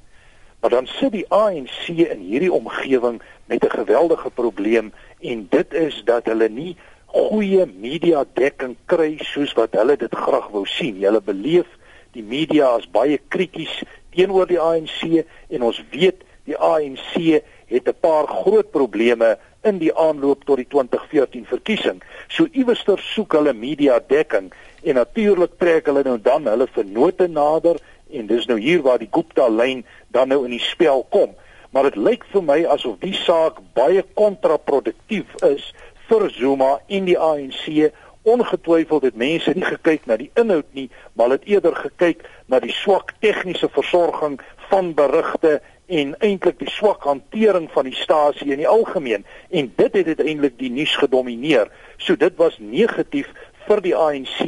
Maar 0.60 0.70
dan 0.70 0.86
sit 0.86 1.12
die 1.12 1.26
ANC 1.30 1.88
in 1.88 2.18
hierdie 2.18 2.52
omgewing 2.52 3.22
met 3.46 3.64
'n 3.64 3.70
geweldige 3.70 4.30
probleem 4.30 4.92
en 5.20 5.46
dit 5.50 5.72
is 5.72 6.02
dat 6.04 6.26
hulle 6.26 6.48
nie 6.48 6.76
goeie 7.06 7.66
media 7.66 8.24
dekking 8.34 8.76
kry 8.86 9.18
soos 9.22 9.52
wat 9.52 9.72
hulle 9.72 9.96
dit 9.96 10.14
graag 10.14 10.48
wou 10.50 10.66
sien. 10.66 11.02
Hulle 11.02 11.20
beleef 11.20 11.66
die 12.12 12.22
media 12.22 12.76
is 12.78 12.88
baie 12.90 13.18
krities 13.28 13.82
teenoor 14.14 14.46
die 14.50 14.60
ANC 14.60 15.24
en 15.48 15.62
ons 15.62 15.82
weet 15.92 16.24
die 16.48 16.56
ANC 16.56 17.42
het 17.70 17.88
'n 17.88 18.00
paar 18.00 18.26
groot 18.26 18.70
probleme 18.70 19.38
in 19.62 19.78
die 19.78 19.92
aanloop 19.94 20.44
tot 20.44 20.56
die 20.56 20.66
2014 20.68 21.44
verkiesing. 21.46 22.02
So 22.28 22.48
iewester 22.52 22.98
soek 22.98 23.32
hulle 23.32 23.52
media 23.52 24.00
dekking 24.00 24.52
en 24.82 24.94
natuurlik 24.94 25.58
trek 25.58 25.86
hulle 25.86 26.02
nou 26.02 26.18
dan 26.18 26.46
hulle 26.46 26.66
vennote 26.72 27.28
nader 27.28 27.76
en 28.10 28.26
dis 28.26 28.46
nou 28.46 28.58
hier 28.58 28.82
waar 28.82 28.98
die 28.98 29.10
Gupta 29.10 29.48
lyn 29.48 29.84
dan 30.08 30.28
nou 30.28 30.44
in 30.44 30.50
die 30.56 30.64
spel 30.64 31.06
kom. 31.10 31.34
Maar 31.70 31.90
dit 31.90 31.96
lyk 31.96 32.24
vir 32.32 32.42
my 32.42 32.64
asof 32.66 32.98
die 32.98 33.14
saak 33.14 33.60
baie 33.74 34.02
kontraproduktief 34.18 35.36
is 35.46 35.70
vir 36.08 36.30
Zuma 36.34 36.78
en 36.88 37.04
die 37.06 37.18
ANC. 37.18 37.92
Ongetwyfeld 38.22 39.02
het 39.02 39.16
mense 39.16 39.52
nie 39.56 39.64
gekyk 39.64 40.06
na 40.06 40.16
die 40.20 40.30
inhoud 40.36 40.66
nie, 40.76 40.90
maar 41.16 41.32
het 41.32 41.44
eerder 41.48 41.76
gekyk 41.76 42.26
na 42.46 42.60
die 42.60 42.72
swak 42.72 43.14
tegniese 43.24 43.68
versorging 43.72 44.40
van 44.68 44.92
berigte 44.94 45.60
en 45.90 46.12
eintlik 46.22 46.58
die 46.60 46.70
swak 46.70 47.02
hantering 47.08 47.70
van 47.72 47.88
die 47.88 47.96
stasie 47.96 48.52
in 48.52 48.60
die 48.62 48.68
algemeen 48.68 49.24
en 49.48 49.72
dit 49.76 49.96
het 49.96 50.12
uiteindelik 50.12 50.58
die 50.58 50.70
nuus 50.70 50.92
gedomeineer. 51.00 51.70
So 51.98 52.16
dit 52.16 52.36
was 52.36 52.58
negatief 52.58 53.32
vir 53.66 53.82
die 53.82 53.96
ANC 53.96 54.38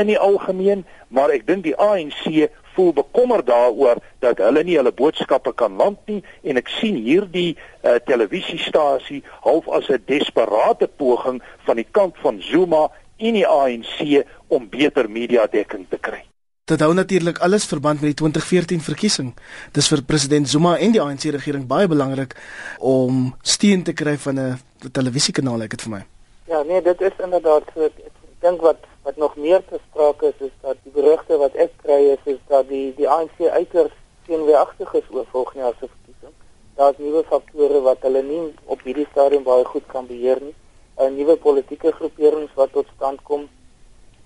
in 0.00 0.08
die 0.08 0.18
algemeen, 0.18 0.84
maar 1.08 1.32
ek 1.32 1.46
dink 1.46 1.64
die 1.64 1.76
ANC 1.76 2.50
voel 2.72 2.92
bekommerd 2.96 3.46
daaroor 3.46 4.00
dat 4.24 4.40
hulle 4.40 4.62
nie 4.64 4.78
hulle 4.78 4.92
boodskappe 4.96 5.52
kan 5.56 5.76
land 5.76 5.98
nie 6.08 6.22
en 6.48 6.60
ek 6.60 6.70
sien 6.72 6.96
hierdie 6.96 7.52
uh, 7.54 7.98
televisiestasie 8.08 9.20
half 9.44 9.68
as 9.68 9.90
'n 9.92 10.00
desperate 10.08 10.88
poging 10.96 11.42
van 11.68 11.76
die 11.76 11.88
kant 11.90 12.16
van 12.24 12.40
Zuma 12.40 12.88
en 13.22 13.38
die 13.38 13.46
ANC 13.46 14.24
om 14.52 14.68
beter 14.68 15.08
media 15.10 15.46
dekking 15.50 15.86
te 15.90 15.98
kry. 15.98 16.22
Dit 16.70 16.80
hou 16.80 16.92
natuurlik 16.94 17.40
alles 17.42 17.64
verband 17.66 18.00
met 18.00 18.12
die 18.12 18.18
2014 18.20 18.80
verkiesing. 18.86 19.32
Dis 19.74 19.88
vir 19.90 20.04
president 20.06 20.48
Zuma 20.48 20.76
en 20.78 20.94
die 20.94 21.02
ANC 21.02 21.26
regering 21.34 21.66
baie 21.70 21.88
belangrik 21.90 22.36
om 22.78 23.32
steun 23.42 23.82
te 23.82 23.94
kry 23.98 24.16
van 24.26 24.38
'n 24.38 24.90
televisiekanaal, 24.92 25.62
ek 25.62 25.70
dit 25.70 25.82
vir 25.82 25.90
my. 25.90 26.02
Ja, 26.46 26.62
nee, 26.62 26.82
dit 26.82 27.00
is 27.00 27.16
inderdaad 27.18 27.64
so. 27.74 27.84
Ek 27.84 28.14
dink 28.40 28.60
wat 28.60 28.86
wat 29.02 29.16
nog 29.16 29.36
meer 29.36 29.62
te 29.68 29.78
sprake 29.88 30.26
is 30.26 30.46
is 30.46 30.54
dat 30.60 30.76
die 30.84 30.92
berigte 30.94 31.36
wat 31.38 31.54
ek 31.54 31.72
kry 31.82 32.00
is 32.14 32.24
is 32.24 32.38
dat 32.48 32.68
die 32.68 32.94
die 32.96 33.08
ANC 33.08 33.38
uiters 33.40 33.92
teenweeragtig 34.26 34.94
is 34.94 35.10
oor 35.10 35.26
volgende 35.30 35.64
jaar 35.64 35.76
se 35.80 35.88
verkiesing. 35.88 36.34
Daar's 36.76 36.98
nuwe 36.98 37.24
faktore 37.28 37.80
wat 37.80 38.02
hulle 38.02 38.22
nie 38.22 38.42
op 38.64 38.82
hierdie 38.82 39.06
stadium 39.10 39.42
baie 39.42 39.64
goed 39.64 39.86
kan 39.86 40.06
beheer 40.06 40.38
nie. 40.40 40.54
'n 40.98 41.16
Nuwe 41.16 41.36
politieke 41.36 41.92
groeperings 41.92 42.54
wat 42.54 42.72
tot 42.72 42.86
stand 42.96 43.22
kom. 43.22 43.48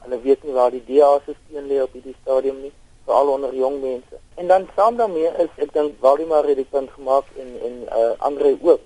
Hulle 0.03 0.21
weet 0.21 0.45
nie 0.45 0.53
waar 0.53 0.71
die 0.71 0.85
DA 0.87 1.21
se 1.25 1.35
steun 1.35 1.67
lê 1.67 1.83
op 1.83 1.93
hierdie 1.93 2.17
stadium 2.23 2.61
nie, 2.61 2.73
veral 3.05 3.29
onder 3.29 3.55
jong 3.55 3.81
mense. 3.81 4.17
En 4.35 4.47
dan 4.47 4.69
saam 4.77 4.97
daarmee 4.97 5.31
is 5.45 5.51
ek 5.57 5.73
dink 5.73 6.01
Waldemar 6.01 6.45
het 6.45 6.57
die 6.57 6.71
punt 6.71 6.91
gemaak 6.91 7.25
en 7.39 7.51
en 7.63 7.75
uh, 7.99 8.13
Andre 8.19 8.57
ook 8.63 8.81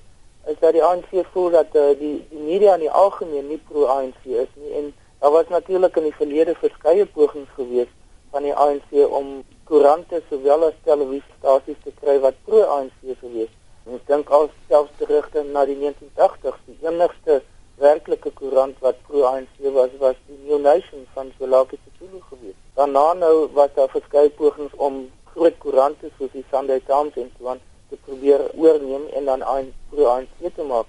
is 0.46 0.58
dat 0.58 0.72
die 0.72 0.84
ANC 0.84 1.10
voel 1.32 1.50
dat 1.50 1.74
uh, 1.74 1.92
die 1.98 2.26
die 2.30 2.44
media 2.50 2.74
in 2.74 2.80
die 2.86 2.90
algemeen 2.90 3.48
nie 3.48 3.60
pro 3.68 3.84
ANC 3.84 4.24
is 4.24 4.52
nie 4.54 4.72
en 4.72 4.92
Daar 5.20 5.30
was 5.30 5.48
natuurlik 5.48 5.96
in 5.96 6.02
die 6.02 6.14
verlede 6.14 6.54
verskeie 6.54 7.06
pogings 7.06 7.48
gewees 7.54 7.88
van 8.30 8.42
die 8.42 8.54
ANC 8.54 8.92
om 9.18 9.42
koerante 9.68 10.22
sowel 10.28 10.62
as 10.68 10.78
televisiestasies 10.86 11.76
te 11.84 11.92
kry 12.00 12.14
wat 12.22 12.38
pro-ANC 12.46 13.02
gewees. 13.20 13.50
En 13.84 13.98
ek 13.98 14.06
dink 14.08 14.32
al 14.32 14.48
selfs 14.70 14.94
terug 14.96 15.28
na 15.50 15.66
die 15.68 15.76
1980s, 15.76 16.62
die 16.70 16.78
enigste 16.88 17.36
werklike 17.80 18.30
koerant 18.38 18.76
wat 18.84 19.00
pro-ANC 19.08 19.72
was, 19.74 19.90
was 19.98 20.16
die 20.26 20.38
New 20.44 20.60
Nation 20.60 21.06
van 21.14 21.32
Zwelakhe 21.36 21.78
Sisulu 21.84 22.20
gewees. 22.28 22.58
Daarna 22.76 23.12
nou 23.12 23.48
was 23.56 23.72
daar 23.74 23.88
verskeie 23.88 24.30
pogings 24.30 24.74
om 24.76 25.02
groot 25.32 25.58
koerante 25.58 26.10
soos 26.18 26.32
die 26.36 26.44
Sunday 26.50 26.80
Times 26.86 27.16
en 27.16 27.30
so 27.38 27.48
aan 27.48 27.60
te 27.88 27.96
probeer 28.04 28.44
oorneem 28.54 29.06
en 29.16 29.24
dan 29.24 29.44
aan 29.44 29.72
pro-ANC 29.90 30.54
te 30.54 30.62
maak. 30.62 30.86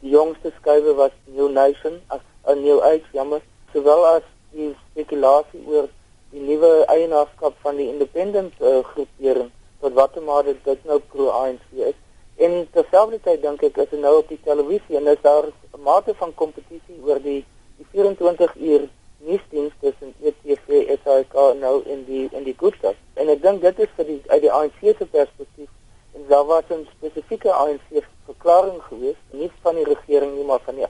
Die 0.00 0.10
jongste 0.14 0.52
skuwe 0.60 0.94
was 0.94 1.14
New 1.24 1.50
Nation 1.50 2.00
as 2.06 2.22
'n 2.46 2.62
New 2.62 2.80
Age 2.80 3.08
jammer 3.12 3.42
sowel 3.72 4.06
as 4.06 4.26
die 4.52 4.74
spekulasie 4.90 5.62
oor 5.66 5.88
die 6.30 6.40
nuwe 6.40 6.84
eienaarskap 6.86 7.54
van 7.64 7.76
die 7.76 7.88
independent 7.88 8.54
uh, 8.60 8.78
groepering 8.92 9.50
tot 9.80 9.92
watter 9.98 10.22
mate 10.22 10.54
dit 10.64 10.84
nou 10.84 10.98
pro 11.12 11.28
ANC 11.28 11.64
is. 11.72 11.98
En 12.38 12.68
terselfdertyd 12.70 13.40
dink 13.42 13.62
ek 13.66 13.78
as 13.82 13.90
jy 13.90 13.98
nou 13.98 14.12
op 14.20 14.28
die 14.30 14.38
televisie 14.44 14.98
en 14.98 15.10
is 15.10 15.22
daar 15.22 15.46
'n 15.48 15.82
mate 15.82 16.14
van 16.14 16.34
kompetisie 16.34 16.98
oor 17.02 17.18
die 17.22 17.44
die 17.78 17.86
24 17.90 18.54
uur 18.56 18.88
nuusdiens 19.26 19.72
tussen 19.80 20.14
ETV 20.22 20.98
SAK 21.02 21.34
nou 21.60 21.82
in 21.84 22.04
die 22.04 22.28
in 22.32 22.44
die 22.44 22.54
goeie. 22.58 22.94
En 23.14 23.28
ek 23.28 23.42
dink 23.42 23.62
dit 23.62 23.78
is 23.78 23.90
vir 23.96 24.04
die 24.04 24.20
uit 24.26 24.42
die 24.42 24.52
ANC 24.52 24.78
se 24.82 25.06
perspektief 25.06 25.68
en 26.14 26.26
daar 26.28 26.46
was 26.46 26.70
'n 26.70 26.86
spesifieke 26.96 27.52
ANC 27.52 28.06
verklaring 28.24 28.82
geweest, 28.82 29.24
nie 29.30 29.50
van 29.62 29.74
die 29.74 29.84
regering 29.84 30.34
nie, 30.34 30.44
maar 30.44 30.60
van 30.64 30.74
die 30.74 30.86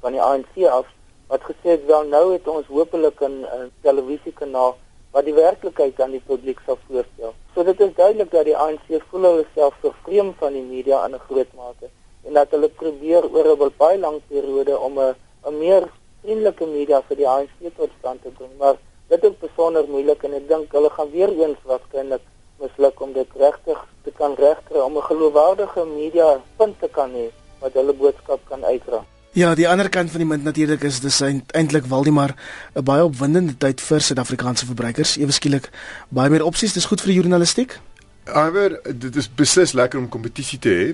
van 0.00 0.12
die 0.12 0.22
ANC 0.22 0.66
af 0.66 0.86
wat 1.26 1.42
gesê 1.42 1.68
het 1.76 1.86
wel 1.86 2.04
nou 2.04 2.32
het 2.32 2.48
ons 2.48 2.66
hopelik 2.66 3.20
'n 3.20 3.46
televisiekanaal 3.82 4.76
wat 5.14 5.28
die 5.28 5.34
werklikheid 5.34 6.00
aan 6.02 6.14
die 6.16 6.22
publiek 6.26 6.60
sal 6.66 6.78
voorstel. 6.88 7.34
So 7.54 7.62
dit 7.62 7.80
is 7.80 7.92
duidelik 7.94 8.32
dat 8.32 8.48
die 8.48 8.56
ANC 8.58 8.88
voel 9.10 9.28
hulle 9.28 9.44
self 9.54 9.76
vervreem 9.82 10.32
van 10.40 10.56
die 10.58 10.62
media 10.62 11.04
in 11.06 11.14
'n 11.14 11.26
groot 11.28 11.52
mate 11.54 11.90
en 12.26 12.32
dat 12.34 12.50
hulle 12.50 12.68
probeer 12.68 13.22
oor 13.34 13.46
'n 13.52 13.72
baie 13.78 13.98
lang 13.98 14.18
periode 14.28 14.78
om 14.78 14.98
'n 14.98 15.14
'n 15.46 15.58
meer 15.58 15.88
vriendelike 16.22 16.66
media 16.66 17.02
vir 17.08 17.16
die 17.16 17.28
ANC 17.28 17.76
tot 17.76 17.90
stand 17.98 18.22
te 18.22 18.30
bring. 18.38 18.50
Maar 18.58 18.76
dit 19.08 19.24
is 19.24 19.38
besonder 19.38 19.84
moeilik 19.88 20.22
en 20.24 20.34
ek 20.34 20.48
dink 20.48 20.72
hulle 20.72 20.90
gaan 20.90 21.10
weer 21.10 21.32
eens 21.42 21.58
waarskynlik 21.64 22.24
misluk 22.58 23.00
om 23.00 23.12
dit 23.12 23.28
regtig 23.36 23.86
te 24.04 24.10
kan 24.10 24.34
regkry 24.34 24.80
om 24.80 24.96
'n 24.96 25.08
geloofwaardige 25.10 25.84
media 25.84 26.40
punt 26.56 26.80
te 26.80 26.88
kan 26.88 27.10
hê 27.14 27.30
wat 27.60 27.72
hulle 27.72 27.92
boodskap 27.92 28.40
kan 28.48 28.64
uitdra. 28.64 29.04
Ja, 29.34 29.54
die 29.58 29.66
ander 29.66 29.88
kant 29.90 30.12
van 30.14 30.22
die 30.22 30.28
munt 30.30 30.44
natuurlik 30.46 30.84
is 30.86 31.00
dis 31.02 31.16
eintlik 31.20 31.88
Waldemar 31.90 32.36
'n 32.74 32.84
baie 32.84 33.02
opwindende 33.04 33.56
tyd 33.58 33.80
vir 33.80 34.00
Suid-Afrikaanse 34.00 34.66
verbruikers. 34.66 35.16
Ewe 35.16 35.32
skielik 35.32 35.70
baie 36.08 36.30
meer 36.30 36.44
opsies, 36.44 36.72
dis 36.72 36.84
goed 36.84 37.00
vir 37.00 37.08
die 37.08 37.18
journalistiek. 37.18 37.80
Maar 38.32 38.78
dit 38.96 39.16
is 39.16 39.26
beslis 39.34 39.72
lekker 39.72 39.98
om 39.98 40.08
kompetisie 40.08 40.58
te 40.58 40.70
hê 40.72 40.84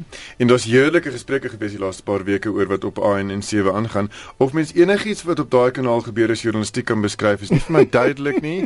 en 0.42 0.48
daar's 0.50 0.64
heerlike 0.66 1.12
gesprekke 1.14 1.48
gewees 1.52 1.76
die 1.76 1.80
laaste 1.80 2.02
paar 2.02 2.24
weke 2.26 2.50
oor 2.50 2.66
wat 2.66 2.84
op 2.84 2.98
AN 2.98 3.30
en 3.30 3.42
7 3.42 3.74
aangaan. 3.74 4.10
Of 4.36 4.52
mens 4.52 4.72
enigiets 4.74 5.22
wat 5.22 5.38
op 5.38 5.50
daai 5.50 5.70
kanaal 5.70 6.02
gebeur 6.08 6.30
as 6.34 6.42
journalistiek 6.42 6.88
kan 6.90 7.00
beskryf 7.00 7.44
is 7.46 7.52
nie 7.54 7.60
vir 7.66 7.76
my 7.76 7.84
duidelik 7.98 8.40
nie. 8.42 8.64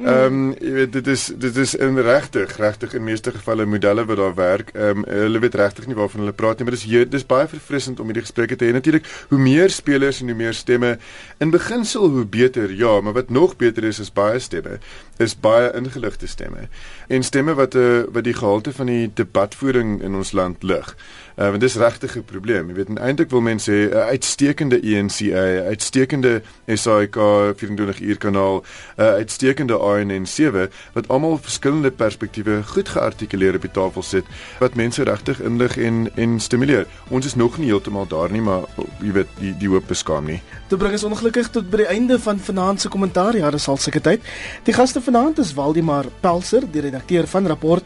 Ehm 0.00 0.24
um, 0.24 0.54
jy 0.60 0.72
weet 0.78 0.92
dit 0.92 1.10
is 1.12 1.26
dit 1.44 1.56
is 1.56 1.74
in 1.74 2.00
regtig 2.00 2.56
regtig 2.56 2.94
in 2.96 3.04
meeste 3.04 3.34
gevalle 3.36 3.66
modelle 3.66 4.06
wat 4.08 4.20
daar 4.22 4.34
werk. 4.34 4.72
Ehm 4.74 5.04
um, 5.04 5.06
hulle 5.10 5.42
weet 5.44 5.60
regtig 5.60 5.86
nie 5.86 5.98
waarvan 5.98 6.24
hulle 6.24 6.36
praat 6.36 6.58
nie, 6.58 6.68
maar 6.68 6.78
dis 6.78 6.86
hier 6.88 7.04
dis 7.10 7.26
baie 7.26 7.48
verfrissend 7.52 8.00
om 8.00 8.08
hierdie 8.08 8.24
gesprekke 8.24 8.56
te 8.56 8.64
hê. 8.64 8.72
Natuurlik, 8.72 9.04
hoe 9.28 9.38
meer 9.38 9.70
spelers 9.70 10.22
en 10.22 10.32
hoe 10.32 10.38
meer 10.40 10.56
stemme 10.56 10.96
in 11.38 11.52
beginsel 11.52 12.08
hoe 12.08 12.24
beter. 12.24 12.72
Ja, 12.72 13.00
maar 13.00 13.12
wat 13.12 13.30
nog 13.30 13.56
beter 13.56 13.84
is 13.84 14.00
is 14.00 14.12
baie 14.12 14.38
stemme. 14.38 14.78
Is 15.16 15.34
baie 15.40 15.72
ingeligte 15.72 16.26
stemme. 16.26 16.68
En 17.08 17.22
stemme 17.22 17.54
wat 17.54 17.74
'n 17.74 17.78
uh, 17.78 18.04
wat 18.12 18.24
die 18.24 18.34
gehalte 18.34 18.72
van 18.72 18.86
die 18.86 19.10
debatvoering 19.14 20.02
in 20.02 20.14
ons 20.14 20.32
land 20.32 20.62
lig. 20.62 20.96
Uh, 21.36 21.48
want 21.48 21.60
dis 21.60 21.74
regtig 21.74 22.16
'n 22.16 22.24
probleem. 22.24 22.68
Jy 22.68 22.74
weet, 22.74 22.98
eintlik 22.98 23.30
wil 23.30 23.40
mense 23.40 23.70
hê 23.70 23.92
'n 23.92 24.08
uitstekende 24.08 24.80
ENCA, 24.80 25.68
uitstekende 25.68 26.42
SAK 26.66 27.16
24 27.56 28.00
uur 28.00 28.16
kanaal, 28.16 28.64
'n 28.96 29.02
uitstekende 29.02 29.76
ANN7 29.76 30.72
wat 30.92 31.08
almal 31.08 31.38
verskillende 31.38 31.90
perspektiewe 31.90 32.62
goed 32.62 32.88
geartikuleer 32.88 33.54
op 33.54 33.60
die 33.60 33.70
tafel 33.70 34.02
sit 34.02 34.24
wat 34.58 34.74
mense 34.74 35.02
regtig 35.02 35.42
inlig 35.42 35.76
en 35.76 36.10
en 36.14 36.40
stimuleer. 36.40 36.86
Ons 37.08 37.26
is 37.26 37.34
nog 37.34 37.58
nie 37.58 37.66
heeltemal 37.66 38.06
daar 38.06 38.30
nie, 38.30 38.40
maar 38.40 38.62
jy 39.02 39.12
weet, 39.12 39.28
die 39.38 39.54
die 39.58 39.68
hoop 39.68 39.86
beskaam 39.86 40.24
nie. 40.24 40.40
Dit 40.68 40.78
bring 40.78 40.92
ons 40.92 41.04
ongelukkig 41.04 41.50
tot 41.50 41.70
by 41.70 41.76
die 41.76 41.86
einde 41.86 42.18
van 42.18 42.38
vanaand 42.38 42.80
se 42.80 42.88
kommentaar. 42.88 43.36
Ja, 43.36 43.50
dis 43.50 43.68
al 43.68 43.76
seker 43.76 44.00
tyd. 44.00 44.20
Die 44.64 44.74
gaste 44.74 45.00
vanaand 45.00 45.38
is 45.38 45.54
Waldimar 45.54 46.06
Pelser, 46.20 46.62
die 46.70 46.80
redakteur 46.80 47.26
van 47.26 47.46
Rapport 47.46 47.84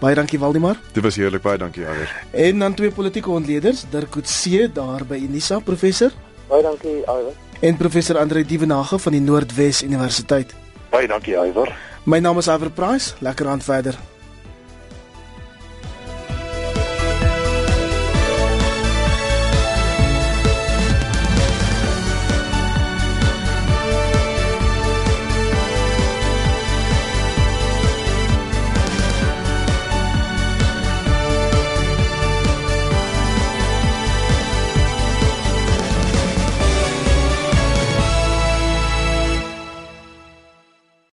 Baie 0.00 0.14
dankie 0.16 0.38
Waldemar. 0.40 0.78
Dit 0.94 1.04
was 1.04 1.18
heerlik, 1.20 1.42
baie 1.44 1.58
dankie 1.60 1.84
Awer. 1.84 2.08
En 2.32 2.58
dan 2.58 2.74
twee 2.74 2.90
politieke 2.90 3.30
ontleeders, 3.30 3.84
Dirk 3.92 4.10
Coetzee 4.10 4.70
daar 4.72 5.04
by 5.04 5.18
Unisa 5.20 5.58
professor. 5.60 6.10
Baie 6.48 6.62
dankie 6.64 7.02
Awer. 7.04 7.36
En 7.60 7.76
professor 7.76 8.16
Andre 8.18 8.44
Dievenage 8.44 8.98
van 8.98 9.12
die 9.12 9.20
Noordwes 9.20 9.82
Universiteit. 9.84 10.54
Baie 10.90 11.06
dankie 11.06 11.36
Awer. 11.38 11.74
My 12.08 12.18
naam 12.18 12.40
is 12.40 12.48
Awer 12.48 12.70
Price. 12.70 13.12
Lekker 13.20 13.48
aand 13.52 13.64
verder. 13.64 13.98